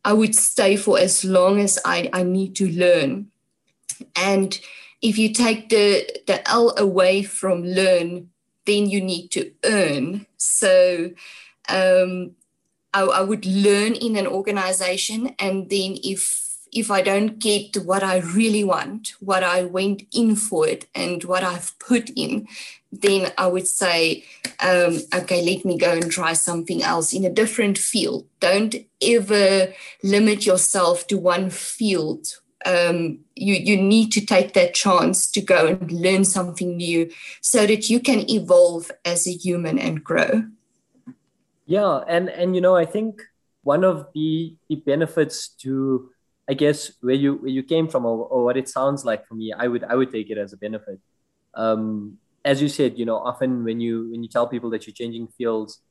I 0.05 0.13
would 0.13 0.35
stay 0.35 0.75
for 0.75 0.99
as 0.99 1.25
long 1.25 1.59
as 1.59 1.79
I, 1.85 2.09
I 2.13 2.21
need 2.21 2.55
to 2.57 2.69
learn. 2.69 3.31
And 4.15 4.59
if 5.01 5.17
you 5.17 5.33
take 5.33 5.69
the, 5.69 6.07
the 6.27 6.47
L 6.49 6.73
away 6.77 7.23
from 7.23 7.63
learn, 7.63 8.29
then 8.65 8.89
you 8.89 9.01
need 9.01 9.29
to 9.29 9.51
earn. 9.63 10.25
So 10.37 11.11
um, 11.69 12.31
I, 12.93 13.01
I 13.01 13.21
would 13.21 13.45
learn 13.45 13.93
in 13.93 14.15
an 14.15 14.27
organization, 14.27 15.35
and 15.39 15.69
then 15.69 15.97
if 16.03 16.47
if 16.71 16.91
I 16.91 17.01
don't 17.01 17.39
get 17.39 17.77
what 17.77 18.03
I 18.03 18.19
really 18.19 18.63
want, 18.63 19.13
what 19.19 19.43
I 19.43 19.63
went 19.63 20.03
in 20.13 20.35
for 20.35 20.67
it, 20.67 20.87
and 20.93 21.23
what 21.23 21.43
I've 21.43 21.77
put 21.79 22.11
in, 22.15 22.47
then 22.91 23.31
I 23.39 23.47
would 23.47 23.67
say, 23.67 24.23
um, 24.59 24.99
okay, 25.13 25.43
let 25.43 25.65
me 25.65 25.77
go 25.77 25.93
and 25.93 26.11
try 26.11 26.33
something 26.33 26.83
else 26.83 27.11
in 27.11 27.25
a 27.25 27.29
different 27.29 27.77
field. 27.77 28.27
Don't 28.39 28.75
ever 29.01 29.73
limit 30.03 30.45
yourself 30.45 31.07
to 31.07 31.17
one 31.17 31.49
field. 31.49 32.27
Um, 32.65 33.19
you, 33.35 33.53
you 33.53 33.77
need 33.81 34.11
to 34.11 34.25
take 34.25 34.53
that 34.53 34.73
chance 34.73 35.31
to 35.31 35.41
go 35.41 35.67
and 35.67 35.91
learn 35.91 36.25
something 36.25 36.75
new 36.75 37.09
so 37.41 37.65
that 37.65 37.89
you 37.89 38.01
can 38.01 38.29
evolve 38.29 38.91
as 39.05 39.25
a 39.27 39.31
human 39.31 39.79
and 39.79 40.03
grow. 40.03 40.43
Yeah, 41.65 42.03
and 42.07 42.29
and 42.29 42.55
you 42.55 42.61
know, 42.61 42.75
I 42.75 42.85
think 42.85 43.21
one 43.63 43.83
of 43.83 44.07
the, 44.13 44.55
the 44.67 44.75
benefits 44.75 45.49
to 45.61 46.09
I 46.49 46.53
guess 46.55 46.91
where 47.01 47.13
you 47.13 47.35
where 47.35 47.51
you 47.51 47.61
came 47.61 47.87
from 47.87 48.05
or, 48.05 48.25
or 48.25 48.43
what 48.43 48.57
it 48.57 48.67
sounds 48.67 49.05
like 49.05 49.27
for 49.27 49.35
me, 49.35 49.53
I 49.53 49.67
would 49.67 49.83
I 49.83 49.93
would 49.95 50.11
take 50.11 50.31
it 50.31 50.37
as 50.37 50.51
a 50.51 50.57
benefit. 50.57 50.99
Um, 51.53 52.17
as 52.43 52.59
you 52.61 52.69
said, 52.69 52.97
you 52.97 53.05
know, 53.05 53.17
often 53.17 53.63
when 53.63 53.79
you 53.79 54.09
when 54.09 54.23
you 54.23 54.29
tell 54.29 54.47
people 54.47 54.71
that 54.71 54.87
you're 54.87 54.93
changing 54.93 55.27
fields, 55.37 55.81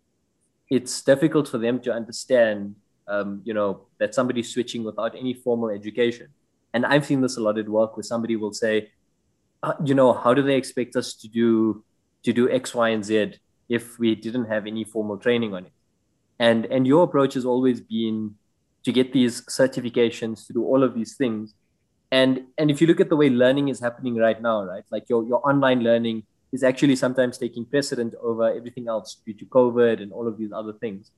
it's 0.69 1.01
difficult 1.03 1.47
for 1.47 1.59
them 1.59 1.79
to 1.81 1.93
understand, 1.93 2.75
um, 3.07 3.41
you 3.45 3.55
know, 3.55 3.87
that 3.99 4.17
somebody's 4.17 4.53
switching 4.53 4.83
without 4.83 5.15
any 5.15 5.33
formal 5.33 5.71
education. 5.71 6.29
And 6.75 6.85
I've 6.87 7.07
seen 7.07 7.21
this 7.21 7.37
a 7.37 7.41
lot 7.41 7.59
at 7.59 7.69
work, 7.69 7.97
where 7.97 8.05
somebody 8.05 8.37
will 8.37 8.53
say, 8.53 8.91
uh, 9.63 9.75
you 9.85 9.95
know, 9.95 10.13
how 10.13 10.35
do 10.35 10.43
they 10.43 10.57
expect 10.57 10.97
us 10.97 11.15
to 11.15 11.29
do 11.29 11.85
to 12.23 12.33
do 12.33 12.51
X, 12.51 12.75
Y, 12.75 12.89
and 12.89 13.05
Z 13.05 13.35
if 13.69 13.99
we 13.99 14.15
didn't 14.15 14.47
have 14.47 14.67
any 14.67 14.85
formal 14.85 15.17
training 15.17 15.55
on 15.55 15.67
it? 15.67 15.73
And 16.39 16.67
and 16.67 16.87
your 16.87 17.05
approach 17.05 17.35
has 17.35 17.45
always 17.45 17.81
been 17.81 18.37
to 18.85 18.93
get 18.93 19.13
these 19.13 19.43
certifications, 19.47 20.47
to 20.47 20.53
do 20.53 20.65
all 20.65 20.83
of 20.83 20.95
these 20.95 21.17
things. 21.17 21.55
And 22.11 22.45
and 22.57 22.71
if 22.71 22.81
you 22.81 22.87
look 22.87 23.01
at 23.01 23.09
the 23.09 23.17
way 23.17 23.29
learning 23.29 23.69
is 23.69 23.81
happening 23.81 24.17
right 24.17 24.41
now, 24.41 24.63
right, 24.65 24.85
like 24.91 25.09
your 25.09 25.27
your 25.27 25.47
online 25.47 25.81
learning 25.81 26.25
is 26.53 26.63
actually 26.63 26.97
sometimes 26.97 27.37
taking 27.37 27.65
precedent 27.67 28.15
over 28.23 28.49
everything 28.49 28.89
else 28.89 29.21
due 29.27 29.35
to 29.35 29.45
COVID 29.45 30.03
and 30.03 30.13
all 30.13 30.27
of 30.27 30.39
these 30.39 30.53
other 30.53 30.73
things. 30.73 31.11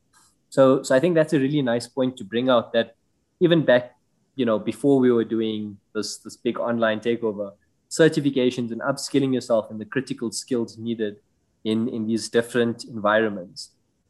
So 0.48 0.82
so 0.82 0.94
I 0.94 1.00
think 1.00 1.14
that's 1.14 1.32
a 1.32 1.38
really 1.38 1.62
nice 1.62 1.86
point 1.86 2.16
to 2.16 2.24
bring 2.24 2.48
out 2.48 2.72
that 2.72 2.96
even 3.40 3.64
back, 3.64 3.94
you 4.40 4.46
know, 4.46 4.58
before 4.58 4.98
we 4.98 5.12
were 5.12 5.28
doing 5.36 5.76
this 5.94 6.16
this 6.24 6.36
big 6.46 6.58
online 6.58 6.98
takeover, 6.98 7.52
certifications 7.90 8.72
and 8.74 8.80
upskilling 8.90 9.34
yourself 9.34 9.70
in 9.70 9.76
the 9.76 9.84
critical 9.94 10.32
skills 10.32 10.78
needed 10.78 11.16
in 11.64 11.78
in 11.96 12.06
these 12.06 12.30
different 12.36 12.84
environments. 12.84 13.60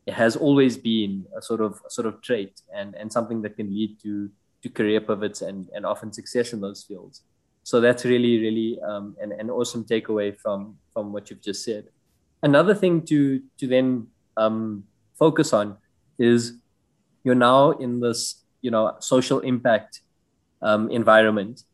It 0.06 0.14
has 0.14 0.36
always 0.36 0.74
been 0.90 1.26
a 1.36 1.42
sort 1.42 1.60
of 1.60 1.72
a 1.84 1.90
sort 1.90 2.06
of 2.06 2.22
trait 2.22 2.52
and 2.72 2.94
and 2.94 3.12
something 3.16 3.42
that 3.42 3.56
can 3.56 3.74
lead 3.78 3.98
to 4.04 4.30
to 4.62 4.68
career 4.78 5.00
pivots 5.00 5.42
and 5.42 5.68
and 5.74 5.84
often 5.84 6.12
success 6.12 6.52
in 6.52 6.60
those 6.60 6.84
fields. 6.84 7.22
So 7.64 7.80
that's 7.80 8.04
really 8.04 8.34
really 8.46 8.70
um, 8.88 9.16
an, 9.20 9.32
an 9.32 9.50
awesome 9.50 9.84
takeaway 9.84 10.28
from 10.38 10.76
from 10.92 11.12
what 11.12 11.28
you've 11.28 11.42
just 11.50 11.64
said. 11.64 11.84
Another 12.50 12.74
thing 12.82 13.02
to 13.10 13.42
to 13.58 13.66
then 13.66 14.06
um, 14.36 14.84
focus 15.18 15.52
on 15.52 15.76
is 16.18 16.52
you're 17.24 17.42
now 17.52 17.72
in 17.72 17.98
this 17.98 18.20
you 18.62 18.70
know 18.70 18.94
social 19.00 19.40
impact 19.40 20.02
um, 20.62 20.90
environment. 20.90 21.64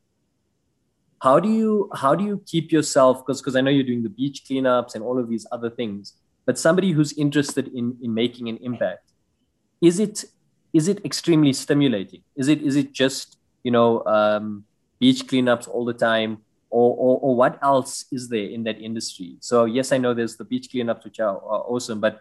How 1.22 1.40
do 1.40 1.48
you 1.48 1.90
how 1.94 2.14
do 2.14 2.24
you 2.24 2.42
keep 2.46 2.70
yourself 2.70 3.24
because 3.24 3.40
because 3.40 3.56
i 3.56 3.60
know 3.62 3.70
you're 3.70 3.90
doing 3.90 4.02
the 4.02 4.10
beach 4.10 4.44
cleanups 4.48 4.94
and 4.94 5.02
all 5.02 5.18
of 5.18 5.30
these 5.30 5.46
other 5.50 5.70
things 5.70 6.12
but 6.44 6.58
somebody 6.58 6.92
who's 6.92 7.12
interested 7.14 7.68
in 7.68 7.96
in 8.02 8.12
making 8.12 8.50
an 8.50 8.58
impact 8.58 9.12
is 9.80 9.98
it 9.98 10.24
is 10.72 10.88
it 10.88 11.04
extremely 11.06 11.52
stimulating? 11.52 12.22
Is 12.36 12.48
it 12.48 12.60
is 12.62 12.76
it 12.76 12.92
just 12.92 13.38
you 13.62 13.70
know 13.70 14.04
um, 14.04 14.64
beach 14.98 15.26
cleanups 15.26 15.68
all 15.68 15.84
the 15.84 15.94
time 15.94 16.38
or, 16.68 16.90
or, 16.96 17.18
or 17.20 17.36
what 17.36 17.58
else 17.62 18.04
is 18.12 18.28
there 18.28 18.48
in 18.56 18.64
that 18.64 18.80
industry? 18.80 19.36
So 19.40 19.64
yes 19.64 19.92
i 19.92 19.98
know 19.98 20.12
there's 20.14 20.36
the 20.36 20.44
beach 20.44 20.68
cleanups 20.72 21.04
which 21.04 21.20
are, 21.20 21.36
are 21.36 21.62
awesome 21.72 22.00
but 22.00 22.20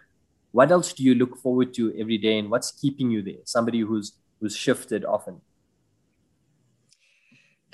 what 0.52 0.70
else 0.70 0.92
do 0.94 1.02
you 1.02 1.14
look 1.14 1.36
forward 1.36 1.74
to 1.74 1.94
every 1.98 2.16
day 2.16 2.38
and 2.38 2.50
what's 2.50 2.70
keeping 2.70 3.10
you 3.10 3.20
there? 3.20 3.42
Somebody 3.44 3.80
who's 3.80 4.12
who's 4.40 4.56
shifted 4.56 5.04
often 5.04 5.40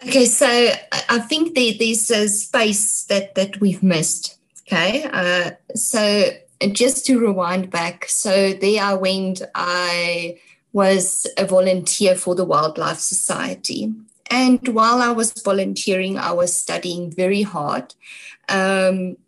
okay 0.07 0.25
so 0.25 0.47
i 1.09 1.19
think 1.19 1.55
there's 1.55 2.11
a 2.11 2.29
space 2.29 3.05
that 3.05 3.35
that 3.35 3.61
we've 3.61 3.83
missed 3.83 4.39
Okay, 4.73 5.05
uh, 5.13 5.51
so 5.75 6.31
just 6.73 7.05
to 7.07 7.21
rewind 7.21 7.71
back, 7.71 8.07
so 8.09 8.55
there 8.55 8.83
I 8.83 8.95
went, 8.95 9.43
I 9.55 10.39
was 10.73 11.27
a 11.37 11.45
volunteer 11.45 12.15
for 12.15 12.35
the 12.35 12.45
Wildlife 12.45 12.99
Society. 12.99 13.93
And 14.31 14.67
while 14.69 15.03
I 15.03 15.11
was 15.11 15.33
volunteering, 15.33 16.17
I 16.17 16.33
was 16.33 16.57
studying 16.57 17.11
very 17.11 17.43
hard 17.43 17.95
um, 18.49 19.19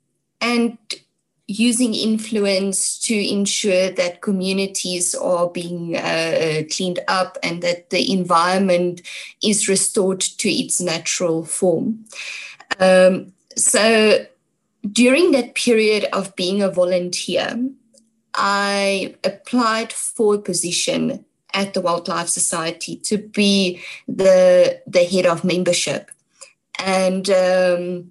and 0.41 0.79
using 1.47 1.93
influence 1.93 2.99
to 2.99 3.15
ensure 3.15 3.91
that 3.91 4.23
communities 4.23 5.15
are 5.15 5.49
being 5.51 5.97
uh, 5.97 6.63
cleaned 6.75 7.01
up 7.07 7.37
and 7.43 7.63
that 7.63 7.91
the 7.91 8.13
environment 8.13 9.03
is 9.43 9.69
restored 9.69 10.21
to 10.21 10.51
its 10.51 10.81
natural 10.81 11.45
form. 11.45 12.05
Um, 12.81 13.33
so 13.57 14.27
during 14.91 15.33
that 15.33 15.55
period 15.55 16.07
of 16.13 16.35
being 16.35 16.63
a 16.63 16.71
volunteer, 16.71 17.59
I 18.35 19.15
applied 19.23 19.93
for 19.93 20.37
a 20.37 20.39
position 20.39 21.25
at 21.53 21.75
the 21.75 21.81
Wildlife 21.81 22.29
Society 22.29 22.97
to 22.97 23.19
be 23.19 23.81
the, 24.09 24.81
the 24.87 25.05
head 25.05 25.27
of 25.27 25.45
membership. 25.45 26.11
And 26.79 27.31
um, 27.31 28.11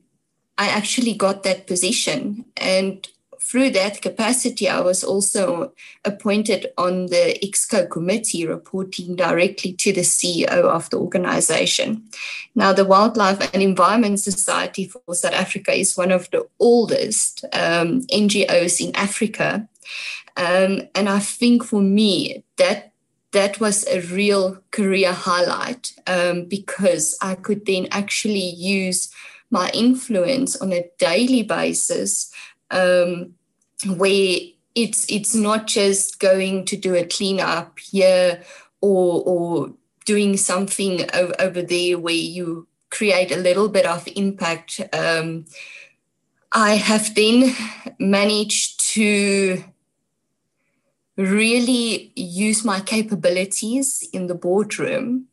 I 0.58 0.70
actually 0.70 1.14
got 1.14 1.44
that 1.44 1.68
position. 1.68 2.46
And 2.56 3.06
through 3.44 3.72
that 3.72 4.02
capacity, 4.02 4.70
I 4.70 4.80
was 4.80 5.04
also 5.04 5.74
appointed 6.06 6.68
on 6.78 7.08
the 7.08 7.38
EXCO 7.44 7.90
committee, 7.90 8.48
reporting 8.48 9.18
directly 9.18 9.74
to 9.74 9.92
the 9.92 10.02
CEO 10.02 10.48
of 10.48 10.90
the 10.90 10.98
organization. 10.98 12.04
Now, 12.56 12.72
the 12.72 12.86
Wildlife 12.86 13.54
and 13.54 13.62
Environment 13.62 14.18
Society 14.18 14.88
for 14.88 15.14
South 15.14 15.34
Africa 15.34 15.74
is 15.74 15.98
one 15.98 16.12
of 16.12 16.32
the 16.32 16.48
oldest 16.60 17.44
um, 17.52 18.04
NGOs 18.04 18.80
in 18.80 18.96
Africa. 18.96 19.68
Um, 20.38 20.84
and 20.96 21.10
I 21.10 21.20
think 21.20 21.66
for 21.66 21.82
me, 21.82 22.46
that 22.58 22.94
that 23.34 23.60
was 23.60 23.86
a 23.88 24.00
real 24.00 24.64
career 24.72 25.12
highlight 25.12 25.94
um, 26.08 26.46
because 26.46 27.18
I 27.22 27.36
could 27.36 27.66
then 27.66 27.88
actually 27.92 28.50
use 28.56 29.14
my 29.52 29.70
influence 29.74 30.56
on 30.56 30.72
a 30.72 30.90
daily 30.98 31.44
basis 31.44 32.32
um, 32.74 33.36
where 33.98 34.38
it's 34.76 35.10
it's 35.10 35.36
not 35.36 35.68
just 35.68 36.20
going 36.20 36.66
to 36.66 36.76
do 36.76 36.96
a 36.96 37.06
cleanup 37.06 37.78
here 37.80 38.44
or 38.82 39.24
or 39.26 39.74
doing 40.06 40.36
something 40.36 41.08
over, 41.14 41.34
over 41.40 41.62
there 41.62 41.98
where 41.98 42.14
you 42.14 42.68
create 42.90 43.32
a 43.32 43.38
little 43.38 43.70
bit 43.70 43.86
of 43.86 44.08
impact. 44.16 44.82
Um, 44.92 45.46
I 46.52 46.76
have 46.76 47.16
then 47.16 47.56
managed 48.00 48.94
to 48.94 49.64
really 51.18 52.12
use 52.16 52.66
my 52.66 52.80
capabilities 52.80 54.08
in 54.14 54.28
the 54.28 54.36
boardroom 54.36 55.28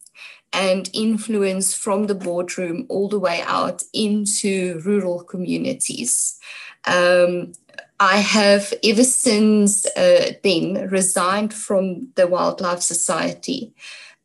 and 0.52 0.90
influence 0.92 1.74
from 1.74 2.06
the 2.06 2.14
boardroom 2.14 2.86
all 2.88 3.08
the 3.08 3.18
way 3.18 3.42
out 3.46 3.82
into 3.92 4.80
rural 4.84 5.22
communities. 5.22 6.38
Um, 6.86 7.52
I 7.98 8.16
have, 8.16 8.72
ever 8.82 9.04
since 9.04 9.84
uh, 9.96 10.32
then, 10.42 10.88
resigned 10.88 11.52
from 11.52 12.08
the 12.14 12.26
Wildlife 12.26 12.80
Society 12.80 13.74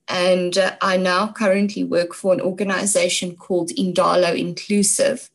And 0.08 0.58
uh, 0.58 0.76
I 0.82 0.98
now 0.98 1.32
currently 1.32 1.84
work 1.84 2.14
for 2.14 2.34
an 2.34 2.42
organization 2.42 3.36
called 3.36 3.70
Indalo 3.72 4.38
Inclusive. 4.38 5.30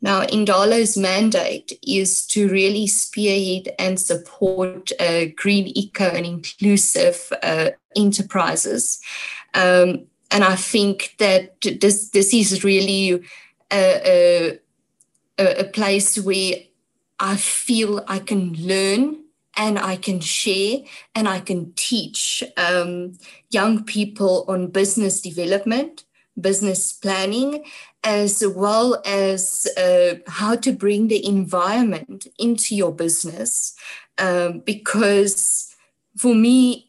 Now, 0.00 0.22
Indalo's 0.22 0.96
mandate 0.96 1.78
is 1.86 2.26
to 2.28 2.48
really 2.48 2.86
spearhead 2.86 3.74
and 3.78 3.98
support 3.98 4.92
uh, 5.00 5.26
green, 5.36 5.66
eco, 5.68 6.04
and 6.04 6.26
inclusive 6.26 7.32
uh, 7.42 7.70
enterprises. 7.96 9.00
Um, 9.54 10.06
and 10.30 10.42
I 10.44 10.56
think 10.56 11.14
that 11.18 11.60
this, 11.60 12.10
this 12.10 12.34
is 12.34 12.64
really 12.64 13.24
a, 13.72 14.00
a, 14.04 14.58
a 15.38 15.64
place 15.64 16.18
where 16.18 16.54
I 17.18 17.36
feel 17.36 18.04
I 18.06 18.18
can 18.18 18.54
learn 18.54 19.24
and 19.56 19.78
I 19.78 19.96
can 19.96 20.20
share 20.20 20.78
and 21.14 21.28
I 21.28 21.40
can 21.40 21.72
teach 21.76 22.42
um, 22.56 23.18
young 23.50 23.84
people 23.84 24.44
on 24.48 24.68
business 24.68 25.20
development, 25.20 26.04
business 26.40 26.92
planning, 26.92 27.64
as 28.02 28.44
well 28.54 29.00
as 29.06 29.66
uh, 29.78 30.16
how 30.26 30.56
to 30.56 30.72
bring 30.72 31.08
the 31.08 31.24
environment 31.24 32.26
into 32.38 32.74
your 32.74 32.92
business. 32.92 33.74
Um, 34.18 34.60
because 34.60 35.74
for 36.16 36.34
me, 36.34 36.86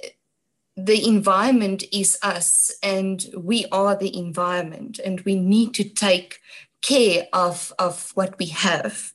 the 0.77 1.08
environment 1.08 1.84
is 1.91 2.17
us 2.21 2.71
and 2.84 3.27
we 3.38 3.65
are 3.71 3.95
the 3.95 4.15
environment 4.17 4.99
and 5.03 5.21
we 5.21 5.36
need 5.36 5.73
to 5.75 5.84
take 5.86 6.39
care 6.88 7.28
of, 7.34 7.74
of 7.80 8.12
what 8.15 8.38
we 8.39 8.48
have. 8.48 9.13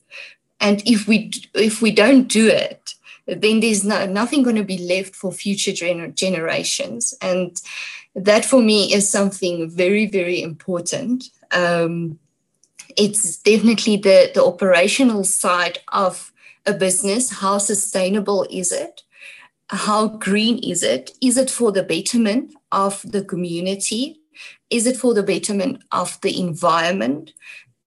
And 0.59 0.83
if 0.85 1.07
we 1.07 1.31
if 1.55 1.81
we 1.81 1.91
don't 1.91 2.27
do 2.27 2.47
it 2.47 2.93
then 3.25 3.59
there's 3.59 3.83
no, 3.83 4.05
nothing 4.05 4.43
going 4.43 4.55
to 4.55 4.63
be 4.63 4.77
left 4.77 5.15
for 5.15 5.31
future 5.31 5.71
gener- 5.71 6.13
generations. 6.13 7.13
And 7.21 7.61
that 8.15 8.45
for 8.45 8.61
me 8.61 8.93
is 8.93 9.09
something 9.09 9.69
very 9.69 10.05
very 10.05 10.41
important. 10.41 11.25
Um, 11.51 12.19
it's 12.97 13.37
definitely 13.37 13.97
the 13.97 14.31
the 14.33 14.43
operational 14.43 15.23
side 15.23 15.79
of 15.89 16.31
a 16.65 16.73
business. 16.73 17.31
How 17.31 17.57
sustainable 17.57 18.45
is 18.49 18.71
it? 18.71 19.03
How 19.69 20.07
green 20.07 20.57
is 20.59 20.83
it? 20.83 21.11
Is 21.21 21.37
it 21.37 21.49
for 21.49 21.71
the 21.71 21.83
betterment 21.83 22.53
of 22.73 23.01
the 23.09 23.23
community 23.23 24.20
is 24.69 24.87
it 24.87 24.97
for 24.97 25.13
the 25.13 25.23
betterment 25.23 25.83
of 25.91 26.19
the 26.21 26.39
environment? 26.39 27.33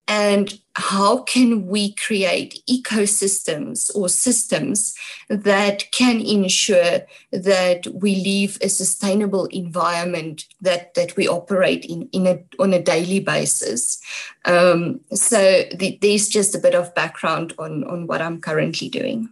And 0.06 0.60
how 0.74 1.22
can 1.22 1.66
we 1.66 1.94
create 1.94 2.62
ecosystems 2.68 3.90
or 3.94 4.10
systems 4.10 4.94
that 5.30 5.90
can 5.92 6.20
ensure 6.20 7.00
that 7.32 7.86
we 7.86 8.16
leave 8.16 8.58
a 8.60 8.68
sustainable 8.68 9.46
environment 9.46 10.44
that, 10.60 10.92
that 10.94 11.16
we 11.16 11.26
operate 11.26 11.86
in, 11.86 12.08
in 12.12 12.26
a, 12.26 12.38
on 12.58 12.74
a 12.74 12.82
daily 12.82 13.20
basis? 13.20 13.98
Um, 14.44 15.00
so 15.14 15.62
the, 15.74 15.98
there's 16.02 16.28
just 16.28 16.54
a 16.54 16.58
bit 16.58 16.74
of 16.74 16.94
background 16.94 17.54
on, 17.58 17.84
on 17.84 18.06
what 18.06 18.20
i'm 18.20 18.42
currently 18.42 18.90
doing. 18.90 19.30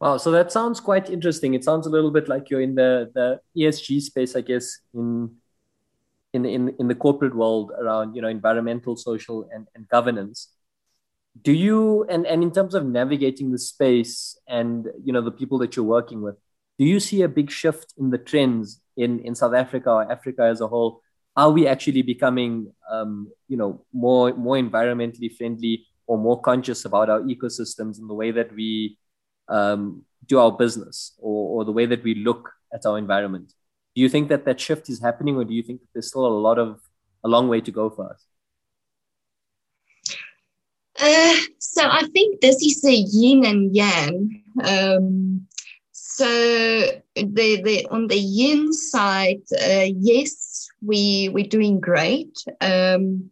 Wow, 0.00 0.16
so 0.16 0.30
that 0.30 0.52
sounds 0.52 0.80
quite 0.80 1.10
interesting. 1.10 1.54
It 1.54 1.64
sounds 1.64 1.86
a 1.86 1.90
little 1.90 2.12
bit 2.12 2.28
like 2.28 2.48
you're 2.48 2.60
in 2.60 2.76
the, 2.76 3.10
the 3.14 3.40
ESG 3.60 4.00
space, 4.00 4.36
I 4.36 4.42
guess, 4.42 4.78
in 4.94 5.34
in, 6.38 6.46
in, 6.56 6.74
in 6.78 6.88
the 6.88 6.94
corporate 6.94 7.34
world 7.34 7.72
around 7.80 8.14
you 8.14 8.22
know 8.22 8.28
environmental 8.28 8.96
social 8.96 9.48
and, 9.52 9.66
and 9.74 9.88
governance. 9.88 10.48
Do 11.40 11.52
you 11.52 12.04
and, 12.04 12.26
and 12.26 12.42
in 12.42 12.50
terms 12.50 12.74
of 12.74 12.84
navigating 12.86 13.52
the 13.52 13.58
space 13.58 14.38
and 14.48 14.88
you 15.04 15.12
know 15.12 15.22
the 15.22 15.36
people 15.40 15.58
that 15.58 15.76
you're 15.76 15.84
working 15.98 16.20
with 16.22 16.36
do 16.78 16.84
you 16.84 17.00
see 17.00 17.22
a 17.22 17.28
big 17.28 17.50
shift 17.50 17.92
in 17.98 18.10
the 18.10 18.18
trends 18.18 18.80
in, 18.96 19.18
in 19.20 19.34
south 19.34 19.54
africa 19.54 19.90
or 19.90 20.10
africa 20.10 20.42
as 20.42 20.60
a 20.60 20.68
whole? 20.68 21.02
Are 21.36 21.50
we 21.50 21.68
actually 21.68 22.02
becoming 22.02 22.72
um, 22.90 23.30
you 23.48 23.56
know 23.56 23.84
more 23.92 24.34
more 24.34 24.56
environmentally 24.56 25.34
friendly 25.36 25.86
or 26.06 26.18
more 26.18 26.40
conscious 26.40 26.84
about 26.84 27.10
our 27.10 27.20
ecosystems 27.20 27.98
and 27.98 28.08
the 28.08 28.14
way 28.14 28.30
that 28.32 28.52
we 28.54 28.98
um, 29.48 30.04
do 30.26 30.38
our 30.38 30.52
business 30.52 31.14
or, 31.18 31.60
or 31.60 31.64
the 31.64 31.72
way 31.72 31.86
that 31.86 32.02
we 32.02 32.14
look 32.14 32.50
at 32.72 32.84
our 32.86 32.98
environment 32.98 33.52
do 33.98 34.02
you 34.02 34.08
think 34.08 34.28
that 34.28 34.44
that 34.44 34.60
shift 34.60 34.88
is 34.88 35.00
happening 35.00 35.34
or 35.34 35.42
do 35.42 35.52
you 35.52 35.60
think 35.60 35.80
that 35.80 35.88
there's 35.92 36.06
still 36.06 36.24
a 36.24 36.38
lot 36.46 36.56
of 36.56 36.80
a 37.24 37.28
long 37.28 37.48
way 37.48 37.60
to 37.60 37.72
go 37.72 37.90
for 37.90 38.08
us? 38.08 38.24
Uh, 41.00 41.34
so 41.58 41.82
i 41.84 42.04
think 42.12 42.40
this 42.40 42.62
is 42.62 42.84
a 42.84 42.94
yin 42.94 43.44
and 43.44 43.74
yang. 43.74 44.40
Um, 44.62 45.48
so 45.90 46.28
the, 47.16 47.48
the 47.66 47.88
on 47.90 48.06
the 48.06 48.18
yin 48.18 48.72
side 48.72 49.42
uh, 49.52 49.88
yes 50.10 50.68
we 50.80 51.30
we're 51.32 51.52
doing 51.58 51.80
great. 51.80 52.38
Um, 52.60 53.30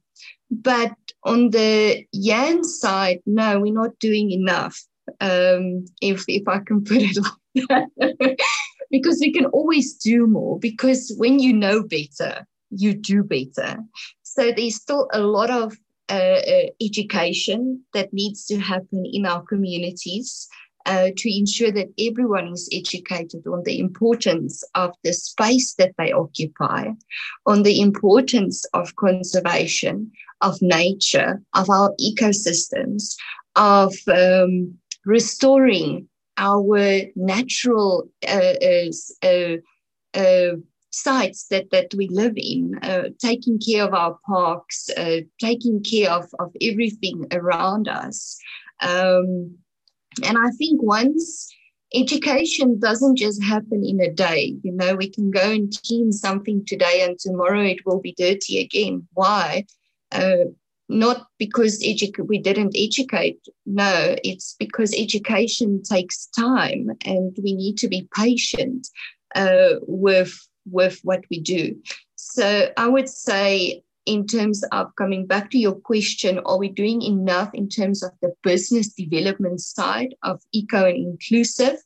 but 0.51 0.97
on 1.23 1.51
the 1.51 2.05
yang 2.11 2.65
side 2.65 3.21
no 3.25 3.61
we're 3.61 3.81
not 3.83 3.97
doing 4.01 4.33
enough. 4.33 4.77
Um, 5.21 5.85
if 6.03 6.25
if 6.27 6.49
i 6.49 6.59
can 6.59 6.83
put 6.83 7.03
it 7.09 7.17
like 7.17 7.69
that 7.69 8.37
because 8.91 9.19
we 9.21 9.33
can 9.33 9.47
always 9.47 9.95
do 9.95 10.27
more 10.27 10.59
because 10.59 11.13
when 11.17 11.39
you 11.39 11.53
know 11.53 11.83
better, 11.83 12.47
you 12.71 12.95
do 12.95 13.23
better. 13.23 13.79
So 14.23 14.53
there's 14.53 14.77
still 14.77 15.09
a 15.13 15.21
lot 15.21 15.51
of 15.51 15.77
uh, 16.09 16.13
uh, 16.47 16.67
education 16.81 17.83
that 17.93 18.13
needs 18.13 18.47
to 18.47 18.59
happen 18.59 19.05
in 19.13 19.27
our 19.27 19.43
communities 19.43 20.49
uh, 20.87 21.11
to 21.17 21.37
ensure 21.37 21.73
that 21.73 21.89
everyone 21.99 22.47
is 22.47 22.69
educated 22.73 23.45
on 23.47 23.63
the 23.65 23.81
importance 23.81 24.63
of 24.77 24.93
the 25.03 25.13
space 25.13 25.75
that 25.75 25.93
they 25.99 26.13
occupy, 26.13 26.91
on 27.45 27.65
the 27.65 27.81
importance 27.81 28.65
of 28.73 28.95
conservation, 28.95 30.11
of 30.43 30.57
nature, 30.63 31.43
of 31.55 31.69
our 31.69 31.93
ecosystems, 32.01 33.17
of 33.57 33.93
um, 34.07 34.73
restoring 35.05 36.09
our 36.37 37.01
natural 37.15 38.09
uh, 38.27 38.55
uh, 39.23 39.57
uh, 40.15 40.57
sites 40.91 41.47
that, 41.49 41.71
that 41.71 41.93
we 41.97 42.09
live 42.09 42.35
in, 42.37 42.79
taking 43.19 43.59
care 43.59 43.85
of 43.85 43.95
our 43.95 44.19
parks, 44.27 44.89
taking 45.41 45.83
care 45.83 46.11
of, 46.11 46.25
of 46.39 46.53
everything 46.63 47.27
around 47.33 47.89
us. 47.89 48.39
Um, 48.81 49.57
and 50.25 50.39
I 50.39 50.51
think 50.53 50.83
once 50.83 51.53
education 51.95 52.79
doesn't 52.79 53.17
just 53.17 53.43
happen 53.43 53.85
in 53.85 54.01
a 54.01 54.13
day. 54.13 54.57
You 54.63 54.73
know, 54.73 54.95
we 54.95 55.11
can 55.11 55.31
go 55.31 55.51
and 55.51 55.73
clean 55.87 56.13
something 56.13 56.65
today 56.65 57.03
and 57.03 57.19
tomorrow 57.19 57.63
it 57.63 57.85
will 57.87 58.01
be 58.01 58.15
dirty 58.17 58.61
again. 58.61 59.07
Why? 59.13 59.67
Uh, 60.13 60.47
not 60.89 61.27
because 61.39 61.83
edu- 61.83 62.27
we 62.27 62.39
didn't 62.39 62.77
educate. 62.77 63.41
No, 63.65 64.17
it's 64.23 64.55
because 64.59 64.95
education 64.97 65.83
takes 65.83 66.27
time, 66.27 66.91
and 67.05 67.37
we 67.43 67.55
need 67.55 67.77
to 67.79 67.89
be 67.89 68.09
patient 68.15 68.89
uh, 69.35 69.75
with 69.83 70.39
with 70.71 71.01
what 71.03 71.25
we 71.31 71.41
do. 71.41 71.77
So 72.17 72.71
I 72.77 72.89
would 72.89 73.09
say, 73.09 73.83
in 74.05 74.27
terms 74.27 74.63
of 74.73 74.95
coming 74.97 75.27
back 75.27 75.51
to 75.51 75.59
your 75.59 75.75
question, 75.75 76.39
are 76.41 76.59
we 76.59 76.69
doing 76.69 77.03
enough 77.03 77.51
in 77.55 77.69
terms 77.69 78.03
of 78.03 78.13
the 78.23 78.33
business 78.43 78.89
development 78.89 79.61
side 79.61 80.15
of 80.23 80.41
eco 80.53 80.87
and 80.87 80.97
inclusive 80.97 81.77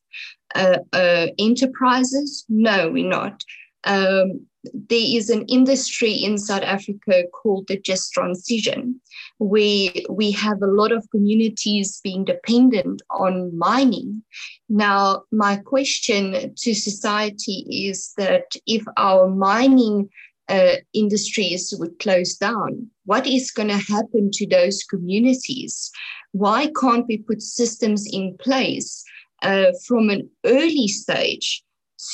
uh, 0.55 0.79
uh, 0.93 1.27
enterprises? 1.39 2.45
No, 2.49 2.91
we're 2.91 3.09
not. 3.09 3.43
Um, 3.85 4.47
there 4.65 5.17
is 5.17 5.31
an 5.31 5.45
industry 5.47 6.13
in 6.13 6.37
South 6.39 6.63
Africa 6.63 7.25
called 7.33 7.67
the 7.69 7.79
just 7.79 8.13
transition, 8.13 9.01
where 9.39 9.91
we 10.11 10.31
have 10.33 10.61
a 10.63 10.67
lot 10.67 10.93
of 10.93 11.09
communities 11.11 12.01
being 12.03 12.25
dependent 12.25 13.03
on 13.11 13.57
mining. 13.57 14.23
Now, 14.69 15.23
my 15.33 15.57
question 15.57 16.55
to 16.57 16.75
society 16.75 17.67
is 17.89 18.13
that 18.17 18.53
if 18.67 18.85
our 18.97 19.29
mining 19.29 20.11
uh, 20.49 20.77
industries 20.93 21.73
would 21.79 21.99
close 21.99 22.35
down, 22.37 22.91
what 23.05 23.27
is 23.27 23.51
going 23.51 23.69
to 23.69 23.93
happen 23.93 24.31
to 24.33 24.47
those 24.47 24.83
communities? 24.83 25.91
Why 26.33 26.71
can't 26.81 27.07
we 27.07 27.19
put 27.19 27.41
systems 27.41 28.07
in 28.13 28.37
place 28.39 29.03
uh, 29.43 29.73
from 29.87 30.11
an 30.11 30.29
early 30.45 30.89
stage 30.89 31.63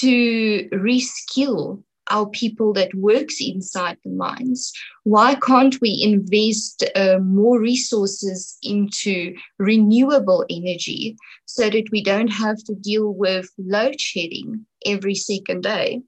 to 0.01 0.69
reskill 0.73 1.83
our 2.11 2.27
people 2.27 2.73
that 2.75 2.95
works 2.95 3.37
inside 3.40 3.99
the 4.05 4.11
mines. 4.11 4.73
Why 5.05 5.35
can't 5.35 5.81
we 5.81 6.01
invest 6.03 6.85
uh, 6.95 7.19
more 7.19 7.61
resources 7.61 8.57
into 8.62 9.35
renewable 9.59 10.45
energy 10.51 11.16
so 11.47 11.71
that 11.71 11.90
we 11.92 12.03
don't 12.03 12.29
have 12.29 12.62
to 12.64 12.75
deal 12.75 13.12
with 13.12 13.51
load 13.59 14.01
shedding 14.01 14.66
every 14.85 15.14
second 15.14 15.62
day? 15.62 16.03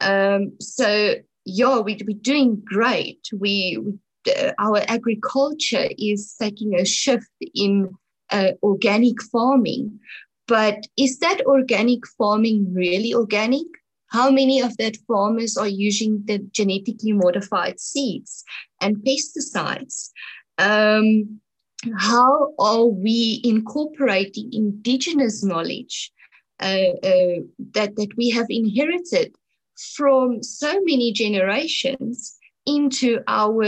Um, 0.00 0.52
so 0.60 1.16
yeah 1.44 1.80
we, 1.80 1.98
we're 2.06 2.16
doing 2.20 2.62
great. 2.64 3.20
We, 3.32 3.78
we 3.80 3.98
uh, 4.28 4.52
our 4.58 4.82
agriculture 4.88 5.88
is 5.96 6.34
taking 6.38 6.74
a 6.74 6.84
shift 6.84 7.30
in 7.54 7.96
uh, 8.30 8.50
organic 8.62 9.22
farming. 9.22 9.98
But 10.46 10.86
is 10.96 11.18
that 11.18 11.44
organic 11.46 12.06
farming 12.18 12.72
really 12.72 13.14
organic 13.14 13.66
how 14.08 14.30
many 14.30 14.60
of 14.60 14.76
that 14.78 14.96
farmers 15.06 15.56
are 15.56 15.68
using 15.68 16.22
the 16.26 16.38
genetically 16.50 17.12
modified 17.12 17.78
seeds 17.80 18.44
and 18.80 18.96
pesticides? 18.96 20.10
Um, 20.58 21.40
how 21.96 22.52
are 22.58 22.86
we 22.86 23.40
incorporating 23.44 24.50
indigenous 24.52 25.44
knowledge 25.44 26.10
uh, 26.60 26.90
uh, 27.04 27.40
that, 27.72 27.94
that 27.96 28.16
we 28.16 28.30
have 28.30 28.46
inherited 28.48 29.34
from 29.94 30.42
so 30.42 30.72
many 30.84 31.12
generations 31.12 32.36
into 32.66 33.20
our 33.28 33.64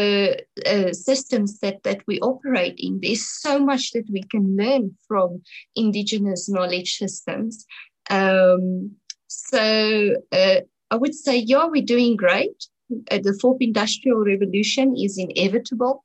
uh, 0.66 0.92
systems 0.92 1.58
that, 1.60 1.82
that 1.84 2.02
we 2.06 2.20
operate 2.20 2.74
in. 2.78 3.00
There's 3.00 3.26
so 3.26 3.58
much 3.58 3.92
that 3.92 4.04
we 4.12 4.22
can 4.24 4.56
learn 4.56 4.96
from 5.08 5.42
indigenous 5.74 6.50
knowledge 6.50 6.98
systems. 6.98 7.64
Um, 8.10 8.96
so 9.30 10.16
uh, 10.32 10.60
I 10.90 10.96
would 10.96 11.14
say, 11.14 11.38
yeah, 11.38 11.66
we're 11.66 11.84
doing 11.84 12.16
great. 12.16 12.66
Uh, 13.10 13.18
the 13.22 13.38
fourth 13.40 13.58
industrial 13.60 14.24
revolution 14.24 14.96
is 14.96 15.18
inevitable, 15.18 16.04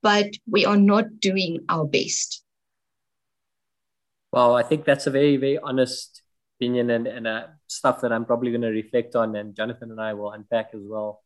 but 0.00 0.30
we 0.48 0.64
are 0.64 0.78
not 0.78 1.20
doing 1.20 1.58
our 1.68 1.84
best. 1.84 2.42
Well, 4.32 4.54
I 4.54 4.62
think 4.62 4.86
that's 4.86 5.06
a 5.06 5.10
very, 5.10 5.36
very 5.36 5.58
honest 5.58 6.22
opinion 6.56 6.88
and, 6.88 7.06
and 7.06 7.26
uh, 7.26 7.46
stuff 7.66 8.00
that 8.00 8.10
I'm 8.10 8.24
probably 8.24 8.50
going 8.50 8.62
to 8.62 8.68
reflect 8.68 9.14
on, 9.14 9.36
and 9.36 9.54
Jonathan 9.54 9.90
and 9.90 10.00
I 10.00 10.14
will 10.14 10.30
unpack 10.30 10.70
as 10.72 10.80
well. 10.82 11.22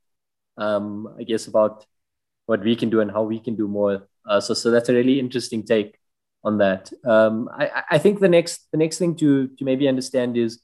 Um, 0.57 1.15
I 1.17 1.23
guess 1.23 1.47
about 1.47 1.87
what 2.47 2.65
we 2.65 2.75
can 2.75 2.91
do 2.91 3.01
and 3.01 3.11
how 3.11 3.23
we 3.23 3.39
can 3.39 3.55
do 3.55 3.69
more. 3.69 4.09
Uh, 4.29 4.41
so, 4.41 4.55
so 4.55 4.73
that's 4.73 4.89
a 4.89 4.95
really 4.95 5.21
interesting 5.21 5.63
take 5.63 5.97
on 6.43 6.59
that. 6.59 6.93
Um, 7.05 7.49
I, 7.53 7.85
I 7.93 7.99
think 7.99 8.19
the 8.19 8.29
next 8.29 8.67
the 8.73 8.79
next 8.79 8.99
thing 8.99 9.15
to 9.17 9.47
to 9.47 9.65
maybe 9.65 9.87
understand 9.87 10.37
is 10.37 10.61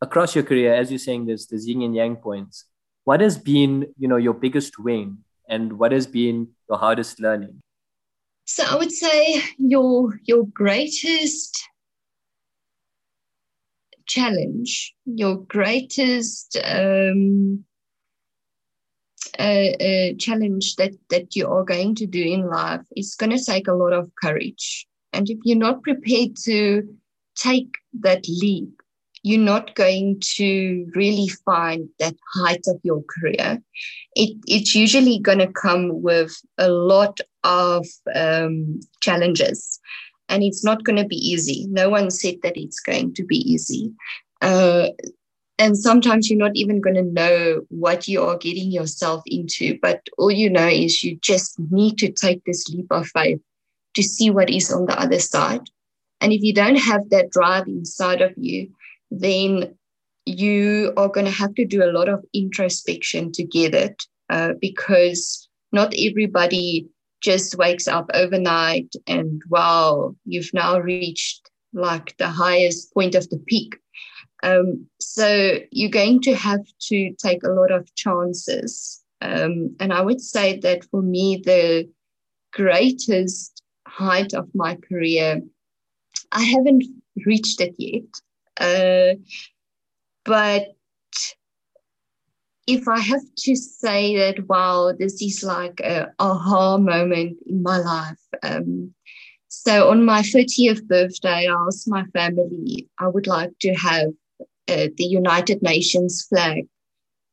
across 0.00 0.34
your 0.34 0.44
career, 0.44 0.74
as 0.74 0.90
you're 0.90 0.98
saying, 0.98 1.26
there's 1.26 1.46
there's 1.46 1.66
yin 1.66 1.82
and 1.82 1.94
yang 1.94 2.16
points. 2.16 2.64
What 3.04 3.20
has 3.20 3.38
been 3.38 3.92
you 3.98 4.08
know 4.08 4.16
your 4.16 4.34
biggest 4.34 4.78
win, 4.78 5.18
and 5.48 5.78
what 5.78 5.92
has 5.92 6.06
been 6.06 6.48
your 6.68 6.78
hardest 6.78 7.20
learning? 7.20 7.60
So 8.44 8.64
I 8.64 8.76
would 8.76 8.92
say 8.92 9.42
your 9.58 10.18
your 10.24 10.44
greatest 10.46 11.62
challenge, 14.06 14.94
your 15.04 15.36
greatest 15.36 16.58
um, 16.64 17.64
uh, 19.38 19.42
uh, 19.42 20.12
challenge 20.18 20.76
that 20.76 20.92
that 21.10 21.36
you 21.36 21.48
are 21.48 21.64
going 21.64 21.94
to 21.96 22.06
do 22.06 22.22
in 22.22 22.48
life 22.48 22.82
is 22.96 23.14
going 23.14 23.30
to 23.30 23.44
take 23.44 23.68
a 23.68 23.74
lot 23.74 23.92
of 23.92 24.10
courage. 24.20 24.86
And 25.12 25.28
if 25.28 25.38
you're 25.44 25.58
not 25.58 25.82
prepared 25.82 26.36
to 26.44 26.82
take 27.36 27.70
that 28.00 28.26
leap, 28.28 28.79
you're 29.22 29.40
not 29.40 29.74
going 29.74 30.20
to 30.36 30.90
really 30.94 31.28
find 31.44 31.88
that 31.98 32.14
height 32.34 32.64
of 32.66 32.80
your 32.82 33.02
career. 33.02 33.62
It, 34.14 34.36
it's 34.46 34.74
usually 34.74 35.18
going 35.18 35.38
to 35.38 35.52
come 35.52 36.02
with 36.02 36.40
a 36.58 36.68
lot 36.68 37.18
of 37.44 37.86
um, 38.14 38.80
challenges 39.00 39.80
and 40.30 40.42
it's 40.42 40.64
not 40.64 40.84
going 40.84 40.96
to 40.96 41.04
be 41.04 41.16
easy. 41.16 41.66
No 41.68 41.90
one 41.90 42.10
said 42.10 42.36
that 42.42 42.56
it's 42.56 42.80
going 42.80 43.12
to 43.14 43.24
be 43.24 43.38
easy. 43.38 43.92
Uh, 44.40 44.88
and 45.58 45.76
sometimes 45.76 46.30
you're 46.30 46.38
not 46.38 46.56
even 46.56 46.80
going 46.80 46.94
to 46.94 47.02
know 47.02 47.62
what 47.68 48.08
you 48.08 48.22
are 48.22 48.38
getting 48.38 48.70
yourself 48.70 49.22
into, 49.26 49.78
but 49.82 50.00
all 50.16 50.30
you 50.30 50.48
know 50.48 50.68
is 50.68 51.02
you 51.02 51.16
just 51.16 51.58
need 51.70 51.98
to 51.98 52.10
take 52.10 52.42
this 52.44 52.66
leap 52.70 52.86
of 52.90 53.08
faith 53.08 53.40
to 53.94 54.02
see 54.02 54.30
what 54.30 54.48
is 54.48 54.72
on 54.72 54.86
the 54.86 54.98
other 54.98 55.18
side. 55.18 55.68
And 56.22 56.32
if 56.32 56.42
you 56.42 56.54
don't 56.54 56.76
have 56.76 57.10
that 57.10 57.30
drive 57.30 57.66
inside 57.66 58.22
of 58.22 58.32
you, 58.36 58.70
then 59.10 59.74
you 60.26 60.92
are 60.96 61.08
going 61.08 61.26
to 61.26 61.32
have 61.32 61.54
to 61.54 61.64
do 61.64 61.82
a 61.82 61.92
lot 61.92 62.08
of 62.08 62.24
introspection 62.34 63.32
to 63.32 63.44
get 63.44 63.74
it 63.74 64.02
uh, 64.28 64.52
because 64.60 65.48
not 65.72 65.94
everybody 65.98 66.86
just 67.20 67.56
wakes 67.56 67.86
up 67.86 68.10
overnight 68.14 68.94
and 69.06 69.42
wow, 69.48 70.14
you've 70.24 70.52
now 70.54 70.78
reached 70.78 71.50
like 71.72 72.16
the 72.16 72.28
highest 72.28 72.92
point 72.94 73.14
of 73.14 73.28
the 73.30 73.38
peak. 73.46 73.76
Um, 74.42 74.86
so 75.00 75.58
you're 75.70 75.90
going 75.90 76.20
to 76.22 76.34
have 76.34 76.64
to 76.88 77.14
take 77.22 77.42
a 77.42 77.50
lot 77.50 77.70
of 77.70 77.94
chances. 77.94 79.02
Um, 79.20 79.76
and 79.80 79.92
I 79.92 80.00
would 80.00 80.20
say 80.20 80.58
that 80.60 80.84
for 80.90 81.02
me, 81.02 81.42
the 81.44 81.88
greatest 82.52 83.62
height 83.86 84.32
of 84.32 84.48
my 84.54 84.76
career, 84.76 85.42
I 86.32 86.42
haven't 86.42 86.84
reached 87.26 87.60
it 87.60 87.74
yet. 87.76 88.04
Uh, 88.60 89.14
but 90.24 90.76
if 92.66 92.86
I 92.86 93.00
have 93.00 93.22
to 93.38 93.56
say 93.56 94.16
that, 94.16 94.48
wow, 94.48 94.92
this 94.96 95.20
is 95.20 95.42
like 95.42 95.80
a 95.80 96.12
aha 96.18 96.78
moment 96.78 97.38
in 97.46 97.62
my 97.62 97.78
life. 97.78 98.20
Um, 98.42 98.94
so 99.48 99.90
on 99.90 100.04
my 100.04 100.22
30th 100.22 100.86
birthday, 100.86 101.48
I 101.48 101.66
asked 101.66 101.88
my 101.88 102.04
family, 102.12 102.88
I 102.98 103.08
would 103.08 103.26
like 103.26 103.50
to 103.62 103.74
have 103.74 104.10
uh, 104.68 104.88
the 104.96 105.04
United 105.04 105.62
Nations 105.62 106.24
flag 106.28 106.66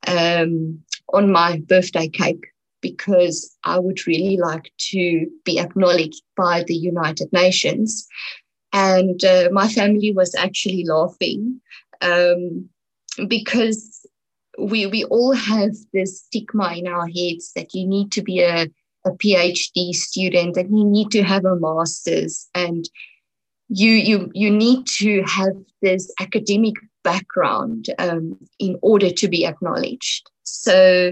um, 0.07 0.79
on 1.13 1.31
my 1.31 1.61
birthday 1.67 2.07
cake 2.07 2.47
because 2.81 3.55
I 3.63 3.79
would 3.79 4.07
really 4.07 4.37
like 4.37 4.71
to 4.91 5.27
be 5.43 5.59
acknowledged 5.59 6.23
by 6.35 6.63
the 6.63 6.75
United 6.75 7.31
Nations. 7.31 8.07
And 8.77 9.23
uh, 9.23 9.49
my 9.51 9.67
family 9.67 10.13
was 10.13 10.35
actually 10.35 10.83
laughing 10.85 11.59
um, 12.01 12.69
because 13.27 14.05
we, 14.59 14.85
we 14.85 15.03
all 15.05 15.33
have 15.33 15.71
this 15.93 16.21
stigma 16.21 16.73
in 16.75 16.87
our 16.87 17.07
heads 17.07 17.53
that 17.55 17.73
you 17.73 17.87
need 17.87 18.11
to 18.11 18.21
be 18.21 18.41
a, 18.41 18.67
a 19.03 19.11
PhD 19.11 19.95
student 19.95 20.57
and 20.57 20.77
you 20.77 20.85
need 20.85 21.09
to 21.11 21.23
have 21.23 21.43
a 21.45 21.55
master's 21.55 22.47
and 22.53 22.87
you 23.69 23.91
you 23.91 24.31
you 24.33 24.49
need 24.49 24.85
to 24.85 25.23
have 25.23 25.55
this 25.81 26.13
academic 26.19 26.75
background 27.03 27.87
um, 27.99 28.37
in 28.59 28.77
order 28.81 29.09
to 29.09 29.27
be 29.27 29.45
acknowledged. 29.45 30.29
So 30.43 31.11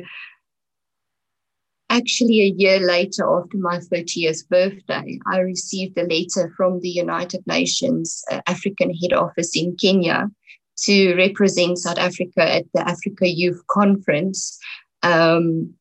actually 1.90 2.42
a 2.42 2.54
year 2.58 2.80
later 2.80 3.24
after 3.38 3.58
my 3.58 3.78
30th 3.78 4.48
birthday 4.50 5.20
i 5.28 5.40
received 5.40 5.98
a 5.98 6.04
letter 6.04 6.52
from 6.58 6.80
the 6.82 6.90
united 6.90 7.46
nations 7.48 8.24
uh, 8.32 8.42
african 8.48 8.94
head 8.94 9.14
office 9.14 9.56
in 9.56 9.76
kenya 9.76 10.30
to 10.78 11.16
represent 11.16 11.78
south 11.78 11.98
africa 11.98 12.42
at 12.42 12.66
the 12.74 12.88
africa 12.88 13.28
youth 13.28 13.62
conference. 13.68 14.60
Um, 15.04 15.74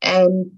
and 0.00 0.50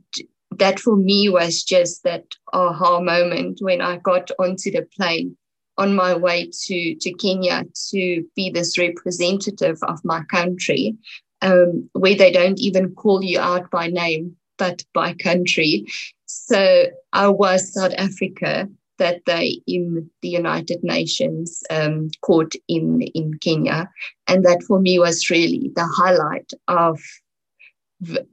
that 0.59 0.79
for 0.79 0.97
me 0.97 1.29
was 1.29 1.63
just 1.63 2.05
that 2.05 2.25
aha 2.53 3.01
moment 3.01 3.59
when 3.61 3.81
i 3.81 3.97
got 3.99 4.31
onto 4.39 4.71
the 4.71 4.87
plane 4.97 5.37
on 5.77 5.95
my 5.95 6.15
way 6.15 6.51
to, 6.67 6.95
to 6.95 7.13
kenya 7.15 7.65
to 7.91 8.25
be 8.37 8.51
this 8.51 8.79
representative 8.79 9.79
of 9.83 9.99
my 10.05 10.23
country 10.31 10.97
um, 11.43 11.91
where 11.93 12.15
they 12.15 12.31
don't 12.31 12.61
even 12.61 12.95
call 12.95 13.23
you 13.23 13.41
out 13.41 13.71
by 13.71 13.89
name 13.89 14.37
but 14.59 14.83
by 14.93 15.15
country. 15.15 15.85
So 16.27 16.87
I 17.13 17.29
was 17.29 17.73
South 17.73 17.93
Africa 17.97 18.69
that 18.99 19.25
day 19.25 19.61
in 19.67 20.09
the 20.23 20.29
United 20.29 20.83
Nations 20.83 21.63
um, 21.71 22.11
court 22.21 22.53
in, 22.69 23.03
in 23.15 23.35
Kenya. 23.39 23.91
And 24.27 24.45
that 24.45 24.63
for 24.63 24.81
me 24.81 24.99
was 24.99 25.31
really 25.31 25.73
the 25.75 25.87
highlight 25.87 26.53
of, 26.69 27.01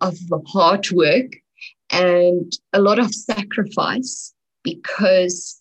of 0.01 0.17
hard 0.47 0.89
work 0.91 1.31
and 1.91 2.51
a 2.73 2.81
lot 2.81 2.99
of 2.99 3.13
sacrifice 3.13 4.33
because 4.63 5.59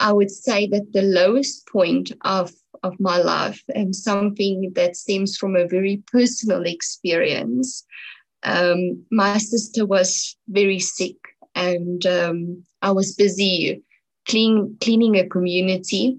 I 0.00 0.12
would 0.12 0.30
say 0.30 0.66
that 0.66 0.92
the 0.92 1.02
lowest 1.02 1.66
point 1.68 2.12
of, 2.22 2.52
of 2.82 2.98
my 2.98 3.18
life 3.18 3.62
and 3.74 3.94
something 3.94 4.72
that 4.74 4.96
stems 4.96 5.36
from 5.36 5.54
a 5.54 5.68
very 5.68 6.02
personal 6.10 6.64
experience 6.64 7.84
um, 8.44 9.04
my 9.10 9.38
sister 9.38 9.86
was 9.86 10.36
very 10.48 10.78
sick 10.78 11.16
and 11.54 12.04
um, 12.06 12.62
I 12.80 12.90
was 12.90 13.14
busy 13.14 13.82
clean, 14.28 14.76
cleaning 14.80 15.16
a 15.16 15.28
community. 15.28 16.18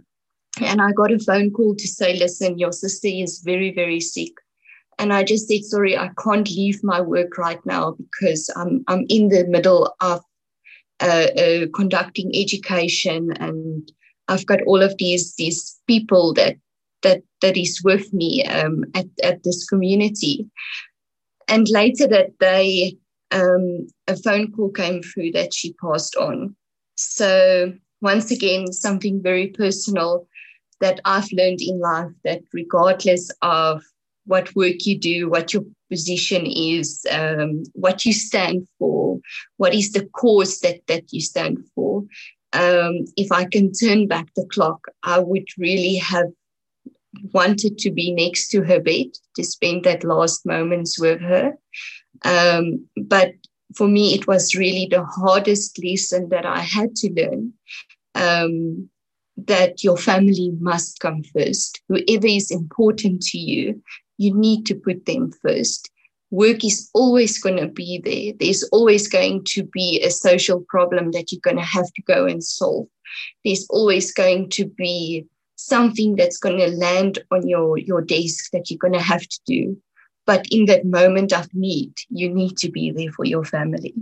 And 0.62 0.82
I 0.82 0.92
got 0.92 1.12
a 1.12 1.20
phone 1.20 1.52
call 1.52 1.76
to 1.76 1.88
say, 1.88 2.16
listen, 2.18 2.60
your 2.60 2.72
sister 2.72 3.08
is 3.08 3.42
very, 3.44 3.74
very 3.74 4.00
sick. 4.00 4.34
And 5.00 5.12
I 5.12 5.24
just 5.24 5.48
said, 5.48 5.64
sorry, 5.64 5.98
I 5.98 6.12
can't 6.24 6.48
leave 6.50 6.84
my 6.84 7.02
work 7.02 7.38
right 7.38 7.60
now 7.66 7.96
because 7.98 8.50
I'm, 8.56 8.84
I'm 8.88 9.06
in 9.10 9.30
the 9.30 9.46
middle 9.48 9.94
of 10.00 10.22
uh, 11.00 11.28
uh, 11.38 11.66
conducting 11.74 12.32
education 12.36 13.34
and 13.40 13.92
I've 14.28 14.46
got 14.46 14.62
all 14.62 14.82
of 14.82 14.96
these, 15.00 15.36
these 15.36 15.80
people 15.88 16.34
that, 16.36 16.58
that, 17.02 17.24
that 17.42 17.58
is 17.58 17.82
with 17.84 18.14
me 18.14 18.46
um, 18.46 18.86
at, 18.94 19.08
at 19.24 19.44
this 19.44 19.68
community. 19.68 20.48
And 21.54 21.68
later 21.70 22.08
that 22.08 22.40
day, 22.40 22.98
um, 23.30 23.86
a 24.08 24.18
phone 24.18 24.52
call 24.52 24.72
came 24.72 25.04
through 25.04 25.34
that 25.34 25.54
she 25.54 25.74
passed 25.74 26.16
on. 26.16 26.56
So, 26.96 27.72
once 28.02 28.32
again, 28.32 28.74
something 28.74 29.22
very 29.22 29.50
personal 29.50 30.28
that 30.82 31.00
I've 31.06 31.32
learned 31.32 31.62
in 31.62 31.80
life 31.80 32.10
that 32.24 32.42
regardless 32.54 33.30
of 33.44 33.84
what 34.26 34.56
work 34.56 34.88
you 34.88 34.98
do, 34.98 35.30
what 35.30 35.54
your 35.54 35.64
position 35.92 36.48
is, 36.48 37.06
um, 37.12 37.62
what 37.74 38.04
you 38.04 38.14
stand 38.14 38.68
for, 38.80 39.20
what 39.58 39.76
is 39.76 39.92
the 39.92 40.08
cause 40.08 40.60
that 40.62 40.80
that 40.88 41.04
you 41.14 41.22
stand 41.22 41.60
for. 41.76 42.04
Um, 42.54 43.06
if 43.16 43.32
I 43.32 43.46
can 43.46 43.72
turn 43.74 44.08
back 44.08 44.26
the 44.36 44.48
clock, 44.52 44.80
I 45.04 45.20
would 45.20 45.48
really 45.60 45.98
have 45.98 46.32
wanted 47.32 47.78
to 47.80 47.92
be 47.92 48.12
next 48.14 48.50
to 48.50 48.64
her 48.64 48.80
bed 48.80 49.08
to 49.36 49.44
spend 49.44 49.84
that 49.84 50.04
last 50.04 50.46
moments 50.46 51.00
with 51.00 51.22
her. 51.22 51.54
Um, 52.24 52.88
but 52.96 53.34
for 53.76 53.88
me, 53.88 54.14
it 54.14 54.28
was 54.28 54.56
really 54.56 54.88
the 54.90 55.04
hardest 55.04 55.84
lesson 55.84 56.30
that 56.30 56.46
I 56.46 56.60
had 56.60 56.96
to 56.98 57.12
learn. 57.14 57.54
Um, 58.16 58.90
that 59.36 59.84
your 59.84 59.98
family 59.98 60.52
must 60.60 61.00
come 61.00 61.24
first. 61.24 61.82
Whoever 61.90 62.28
is 62.28 62.52
important 62.52 63.24
to 63.24 63.38
you, 63.38 63.82
you 64.18 64.34
need 64.34 64.66
to 64.68 64.76
put 64.76 65.06
them 65.06 65.32
first. 65.42 65.90
Work 66.30 66.64
is 66.64 66.90
always 66.94 67.40
going 67.40 67.58
to 67.58 67.68
be 67.68 68.02
there. 68.04 68.34
There's 68.40 68.64
always 68.72 69.08
going 69.08 69.44
to 69.50 69.64
be 69.64 70.02
a 70.02 70.10
social 70.10 70.64
problem 70.68 71.12
that 71.12 71.32
you're 71.32 71.42
going 71.44 71.58
to 71.58 71.64
have 71.64 71.92
to 71.94 72.02
go 72.04 72.26
and 72.26 72.44
solve. 72.44 72.88
There's 73.44 73.68
always 73.70 74.12
going 74.14 74.50
to 74.52 74.66
be 74.66 75.26
something 75.56 76.16
that's 76.16 76.38
going 76.38 76.58
to 76.58 76.76
land 76.76 77.20
on 77.32 77.48
your, 77.48 77.78
your 77.78 78.02
desk 78.02 78.52
that 78.52 78.70
you're 78.70 78.80
going 78.80 78.94
to 78.94 79.00
have 79.00 79.22
to 79.22 79.40
do. 79.46 79.78
But 80.26 80.46
in 80.52 80.66
that 80.66 80.86
moment 80.86 81.34
of 81.34 81.54
need, 81.54 81.94
you 82.10 82.30
need 82.30 82.58
to 82.58 82.72
be 82.72 82.92
there 82.92 83.12
for 83.12 83.26
your 83.26 83.44
family. 83.44 83.94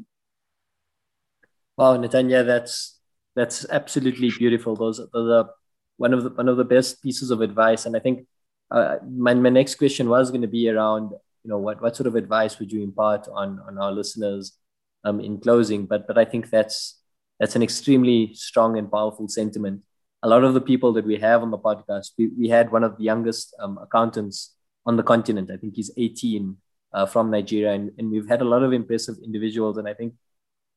Wow, 1.78 1.98
Natania, 1.98 2.46
that's 2.46 3.00
that's 3.36 3.66
absolutely 3.70 4.30
beautiful. 4.30 4.76
Those, 4.76 5.00
are 5.00 5.50
one 5.98 6.14
of 6.14 6.24
the 6.24 6.30
one 6.30 6.50
of 6.50 6.58
the 6.58 6.66
best 6.66 7.02
pieces 7.02 7.32
of 7.32 7.42
advice. 7.42 7.86
And 7.86 7.96
I 7.96 8.00
think 8.00 8.28
uh, 8.72 8.98
my, 9.10 9.34
my 9.34 9.50
next 9.50 9.76
question 9.76 10.10
was 10.10 10.32
going 10.32 10.42
to 10.42 10.48
be 10.48 10.70
around, 10.70 11.12
you 11.44 11.50
know, 11.50 11.58
what, 11.58 11.82
what 11.82 11.96
sort 11.96 12.08
of 12.08 12.16
advice 12.16 12.58
would 12.60 12.72
you 12.72 12.84
impart 12.84 13.28
on, 13.32 13.60
on 13.68 13.78
our 13.78 13.92
listeners 13.92 14.58
um, 15.04 15.20
in 15.20 15.40
closing? 15.40 15.86
But, 15.86 16.08
but 16.08 16.18
I 16.18 16.26
think 16.26 16.50
that's, 16.50 17.00
that's 17.40 17.56
an 17.56 17.64
extremely 17.64 18.34
strong 18.34 18.78
and 18.78 18.90
powerful 18.90 19.28
sentiment. 19.28 19.82
A 20.24 20.28
lot 20.28 20.44
of 20.44 20.54
the 20.54 20.62
people 20.62 20.94
that 20.94 21.06
we 21.06 21.18
have 21.18 21.42
on 21.42 21.52
the 21.52 21.58
podcast, 21.58 22.12
we, 22.18 22.28
we 22.38 22.50
had 22.50 22.72
one 22.72 22.84
of 22.84 22.98
the 22.98 23.04
youngest 23.04 23.56
um, 23.60 23.78
accountants 23.82 24.56
on 24.86 24.98
the 24.98 25.04
continent. 25.04 25.50
I 25.52 25.58
think 25.58 25.76
he's 25.76 25.92
18 25.98 26.58
uh, 26.94 27.06
from 27.06 27.32
Nigeria. 27.32 27.74
And, 27.74 27.92
and 27.98 28.12
we've 28.12 28.28
had 28.28 28.42
a 28.42 28.46
lot 28.46 28.64
of 28.64 28.74
impressive 28.74 29.16
individuals. 29.24 29.78
And 29.78 29.88
I 29.88 29.94
think 29.94 30.14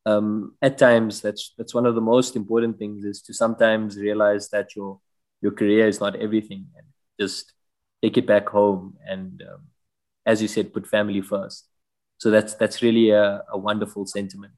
um, 0.05 0.55
at 0.61 0.77
times 0.77 1.21
that's, 1.21 1.53
that's 1.57 1.73
one 1.73 1.85
of 1.85 1.95
the 1.95 2.01
most 2.01 2.35
important 2.35 2.79
things 2.79 3.05
is 3.05 3.21
to 3.23 3.33
sometimes 3.33 3.97
realize 3.97 4.49
that 4.49 4.75
your, 4.75 4.99
your 5.41 5.51
career 5.51 5.87
is 5.87 5.99
not 5.99 6.15
everything 6.15 6.65
and 6.75 6.87
just 7.19 7.53
take 8.01 8.17
it 8.17 8.27
back 8.27 8.49
home 8.49 8.95
and 9.07 9.43
um, 9.51 9.61
as 10.25 10.41
you 10.41 10.47
said 10.47 10.73
put 10.73 10.87
family 10.87 11.21
first 11.21 11.67
so 12.17 12.29
that's 12.29 12.53
that's 12.55 12.81
really 12.81 13.09
a, 13.09 13.43
a 13.51 13.57
wonderful 13.57 14.05
sentiment 14.05 14.53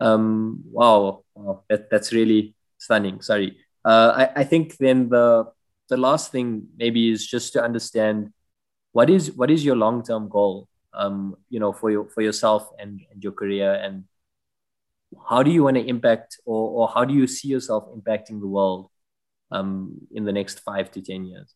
um, 0.00 0.62
wow, 0.70 1.24
wow 1.34 1.62
that, 1.68 1.90
that's 1.90 2.12
really 2.12 2.54
stunning 2.78 3.20
sorry 3.20 3.56
uh, 3.84 4.28
I, 4.36 4.40
I 4.40 4.44
think 4.44 4.76
then 4.76 5.08
the 5.08 5.50
the 5.88 5.96
last 5.96 6.30
thing 6.30 6.68
maybe 6.76 7.10
is 7.10 7.26
just 7.26 7.52
to 7.54 7.62
understand 7.62 8.32
what 8.92 9.08
is 9.10 9.32
what 9.32 9.50
is 9.50 9.64
your 9.64 9.76
long-term 9.76 10.28
goal 10.28 10.68
um, 10.92 11.36
you 11.48 11.60
know 11.60 11.72
for 11.72 11.90
your 11.90 12.08
for 12.08 12.22
yourself 12.22 12.70
and, 12.78 13.00
and 13.10 13.22
your 13.22 13.32
career 13.32 13.72
and 13.74 14.04
how 15.28 15.42
do 15.42 15.50
you 15.50 15.64
want 15.64 15.76
to 15.76 15.86
impact 15.86 16.38
or, 16.44 16.70
or 16.70 16.88
how 16.88 17.04
do 17.04 17.14
you 17.14 17.26
see 17.26 17.48
yourself 17.48 17.84
impacting 17.96 18.40
the 18.40 18.46
world 18.46 18.90
um, 19.50 19.98
in 20.12 20.24
the 20.24 20.32
next 20.32 20.60
five 20.60 20.90
to 20.90 21.00
ten 21.00 21.24
years 21.24 21.54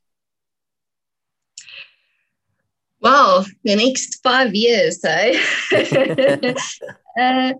Wow, 3.02 3.44
the 3.64 3.74
next 3.74 4.22
five 4.22 4.54
years, 4.54 5.04
eh? 5.04 5.34
uh, 7.20 7.52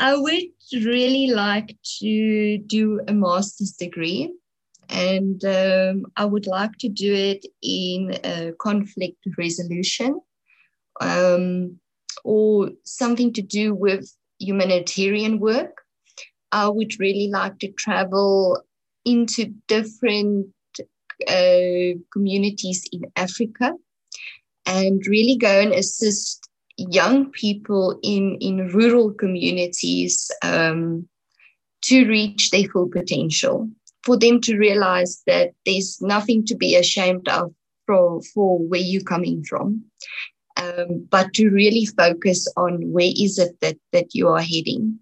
I 0.00 0.16
would 0.16 0.44
really 0.72 1.26
like 1.26 1.76
to 2.00 2.56
do 2.56 3.00
a 3.06 3.12
master's 3.12 3.72
degree, 3.72 4.32
and 4.88 5.44
um, 5.44 6.06
I 6.16 6.24
would 6.24 6.46
like 6.46 6.72
to 6.78 6.88
do 6.88 7.12
it 7.12 7.44
in 7.62 8.14
uh, 8.24 8.52
conflict 8.58 9.18
resolution 9.36 10.18
um, 11.02 11.78
or 12.24 12.70
something 12.84 13.34
to 13.34 13.42
do 13.42 13.74
with 13.74 14.10
humanitarian 14.38 15.38
work. 15.38 15.82
I 16.50 16.68
would 16.68 16.98
really 16.98 17.28
like 17.28 17.58
to 17.58 17.70
travel 17.72 18.58
into 19.04 19.52
different 19.68 20.46
uh, 21.28 22.00
communities 22.10 22.86
in 22.90 23.02
Africa 23.16 23.74
and 24.64 25.06
really 25.06 25.36
go 25.36 25.60
and 25.60 25.74
assist 25.74 26.49
young 26.88 27.30
people 27.30 27.98
in, 28.02 28.36
in 28.40 28.68
rural 28.68 29.12
communities 29.12 30.30
um, 30.42 31.08
to 31.82 32.06
reach 32.06 32.50
their 32.50 32.68
full 32.68 32.88
potential, 32.88 33.68
for 34.02 34.16
them 34.16 34.40
to 34.42 34.56
realize 34.56 35.22
that 35.26 35.52
there's 35.66 36.00
nothing 36.00 36.44
to 36.46 36.56
be 36.56 36.74
ashamed 36.76 37.28
of 37.28 37.52
for, 37.86 38.20
for 38.34 38.58
where 38.58 38.80
you're 38.80 39.02
coming 39.02 39.42
from, 39.44 39.82
um, 40.56 41.06
but 41.10 41.32
to 41.34 41.50
really 41.50 41.86
focus 41.86 42.46
on 42.56 42.92
where 42.92 43.12
is 43.16 43.38
it 43.38 43.58
that, 43.60 43.76
that 43.92 44.14
you 44.14 44.28
are 44.28 44.42
heading. 44.42 44.98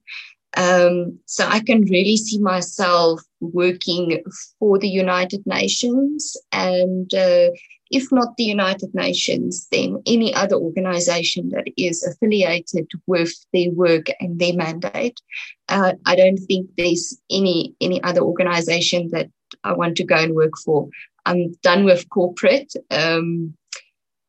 Um, 0.56 1.18
so 1.26 1.46
I 1.46 1.60
can 1.60 1.82
really 1.82 2.16
see 2.16 2.38
myself 2.38 3.20
working 3.40 4.22
for 4.58 4.78
the 4.78 4.88
United 4.88 5.42
Nations 5.46 6.36
and 6.50 7.12
uh, 7.14 7.50
if 7.90 8.11
not 8.12 8.37
the 8.37 8.44
United 8.44 8.94
Nations, 8.94 9.66
then 9.70 10.03
any 10.07 10.35
other 10.35 10.57
organization 10.57 11.51
that 11.51 11.68
is 11.77 12.05
affiliated 12.05 12.88
with 13.07 13.33
their 13.53 13.70
work 13.70 14.07
and 14.20 14.38
their 14.38 14.55
mandate. 14.55 15.20
Uh, 15.68 15.94
I 16.07 16.16
don't 16.16 16.38
think 16.38 16.70
there's 16.77 17.18
any 17.31 17.74
any 17.81 18.03
other 18.03 18.20
organization 18.20 19.11
that 19.12 19.31
I 19.64 19.72
want 19.72 19.96
to 19.96 20.05
go 20.05 20.16
and 20.16 20.35
work 20.35 20.57
for. 20.64 20.88
I'm 21.27 21.53
done 21.62 21.85
with 21.85 22.09
corporate. 22.11 22.72
Um, 22.90 23.55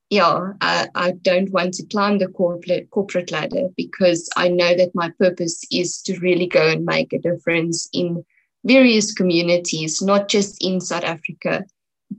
yeah, 0.09 0.53
I, 0.59 0.87
I 0.95 1.11
don't 1.11 1.51
want 1.51 1.75
to 1.75 1.85
climb 1.85 2.17
the 2.17 2.27
corporate 2.27 2.89
corporate 2.89 3.31
ladder 3.31 3.67
because 3.77 4.27
I 4.35 4.49
know 4.49 4.75
that 4.75 4.95
my 4.95 5.11
purpose 5.19 5.63
is 5.71 6.01
to 6.03 6.19
really 6.19 6.47
go 6.47 6.67
and 6.67 6.83
make 6.83 7.13
a 7.13 7.19
difference 7.19 7.87
in 7.93 8.25
various 8.65 9.13
communities, 9.13 10.01
not 10.01 10.27
just 10.27 10.63
in 10.63 10.81
South 10.81 11.03
Africa, 11.03 11.63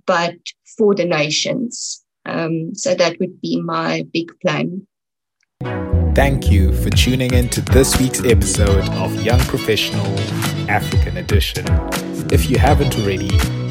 but 0.06 0.36
for 0.76 0.94
the 0.94 1.04
nations. 1.04 2.04
Um, 2.26 2.74
so 2.74 2.94
that 2.94 3.18
would 3.18 3.40
be 3.40 3.60
my 3.60 4.06
big 4.12 4.30
plan. 4.40 4.86
Thank 6.14 6.50
you 6.50 6.72
for 6.72 6.90
tuning 6.90 7.32
in 7.32 7.48
to 7.50 7.60
this 7.60 7.98
week's 7.98 8.24
episode 8.24 8.88
of 8.90 9.14
Young 9.22 9.40
Professional 9.40 10.06
African 10.68 11.16
Edition. 11.16 11.64
If 12.32 12.50
you 12.50 12.58
haven't 12.58 12.98
already, 12.98 13.30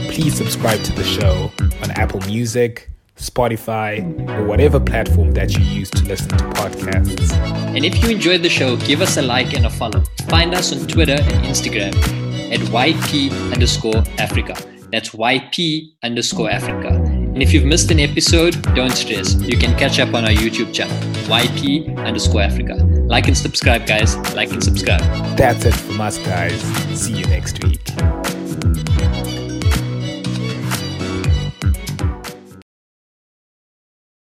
please 0.10 0.36
subscribe 0.36 0.82
to 0.84 0.94
the 0.94 1.04
show 1.04 1.52
on 1.84 1.92
Apple 1.92 2.22
Music, 2.22 2.90
Spotify, 3.18 4.02
or 4.30 4.46
whatever 4.46 4.80
platform 4.80 5.34
that 5.34 5.58
you 5.58 5.64
use 5.64 5.90
to 5.92 6.04
listen 6.06 6.30
to 6.30 6.44
podcasts. 6.56 7.32
And 7.76 7.86
if 7.86 8.02
you 8.02 8.10
enjoyed 8.10 8.42
the 8.42 8.50
show, 8.50 8.78
give 8.78 9.02
us 9.02 9.18
a 9.18 9.22
like 9.22 9.54
and 9.54 9.66
a 9.66 9.70
follow. 9.70 10.04
Find 10.30 10.54
us 10.54 10.72
on 10.72 10.88
Twitter 10.88 11.18
and 11.22 11.46
Instagram 11.46 11.94
at 12.52 12.60
YP 12.60 13.54
underscore 13.54 14.04
Africa. 14.18 14.56
That's 14.92 15.10
YP 15.10 15.94
underscore 16.04 16.50
Africa. 16.50 16.88
And 16.88 17.44
if 17.44 17.54
you've 17.54 17.66
missed 17.66 17.92
an 17.92 18.00
episode, 18.00 18.62
don't 18.76 18.92
stress. 18.92 19.36
You 19.36 19.58
can 19.58 19.78
catch 19.78 20.00
up 20.00 20.14
on 20.14 20.26
our 20.26 20.32
YouTube 20.32 20.74
channel, 20.74 20.98
YP 21.28 21.98
underscore 22.06 22.42
Africa. 22.42 22.76
Like 22.76 23.28
and 23.28 23.38
subscribe, 23.38 23.86
guys. 23.86 24.18
Like 24.36 24.52
and 24.52 24.64
subscribe. 24.64 25.02
That's 25.38 25.66
it 25.66 25.76
from 25.76 26.02
us, 26.02 26.18
guys. 26.18 26.60
See 27.00 27.14
you 27.14 27.26
next 27.26 27.64
week. 27.64 27.80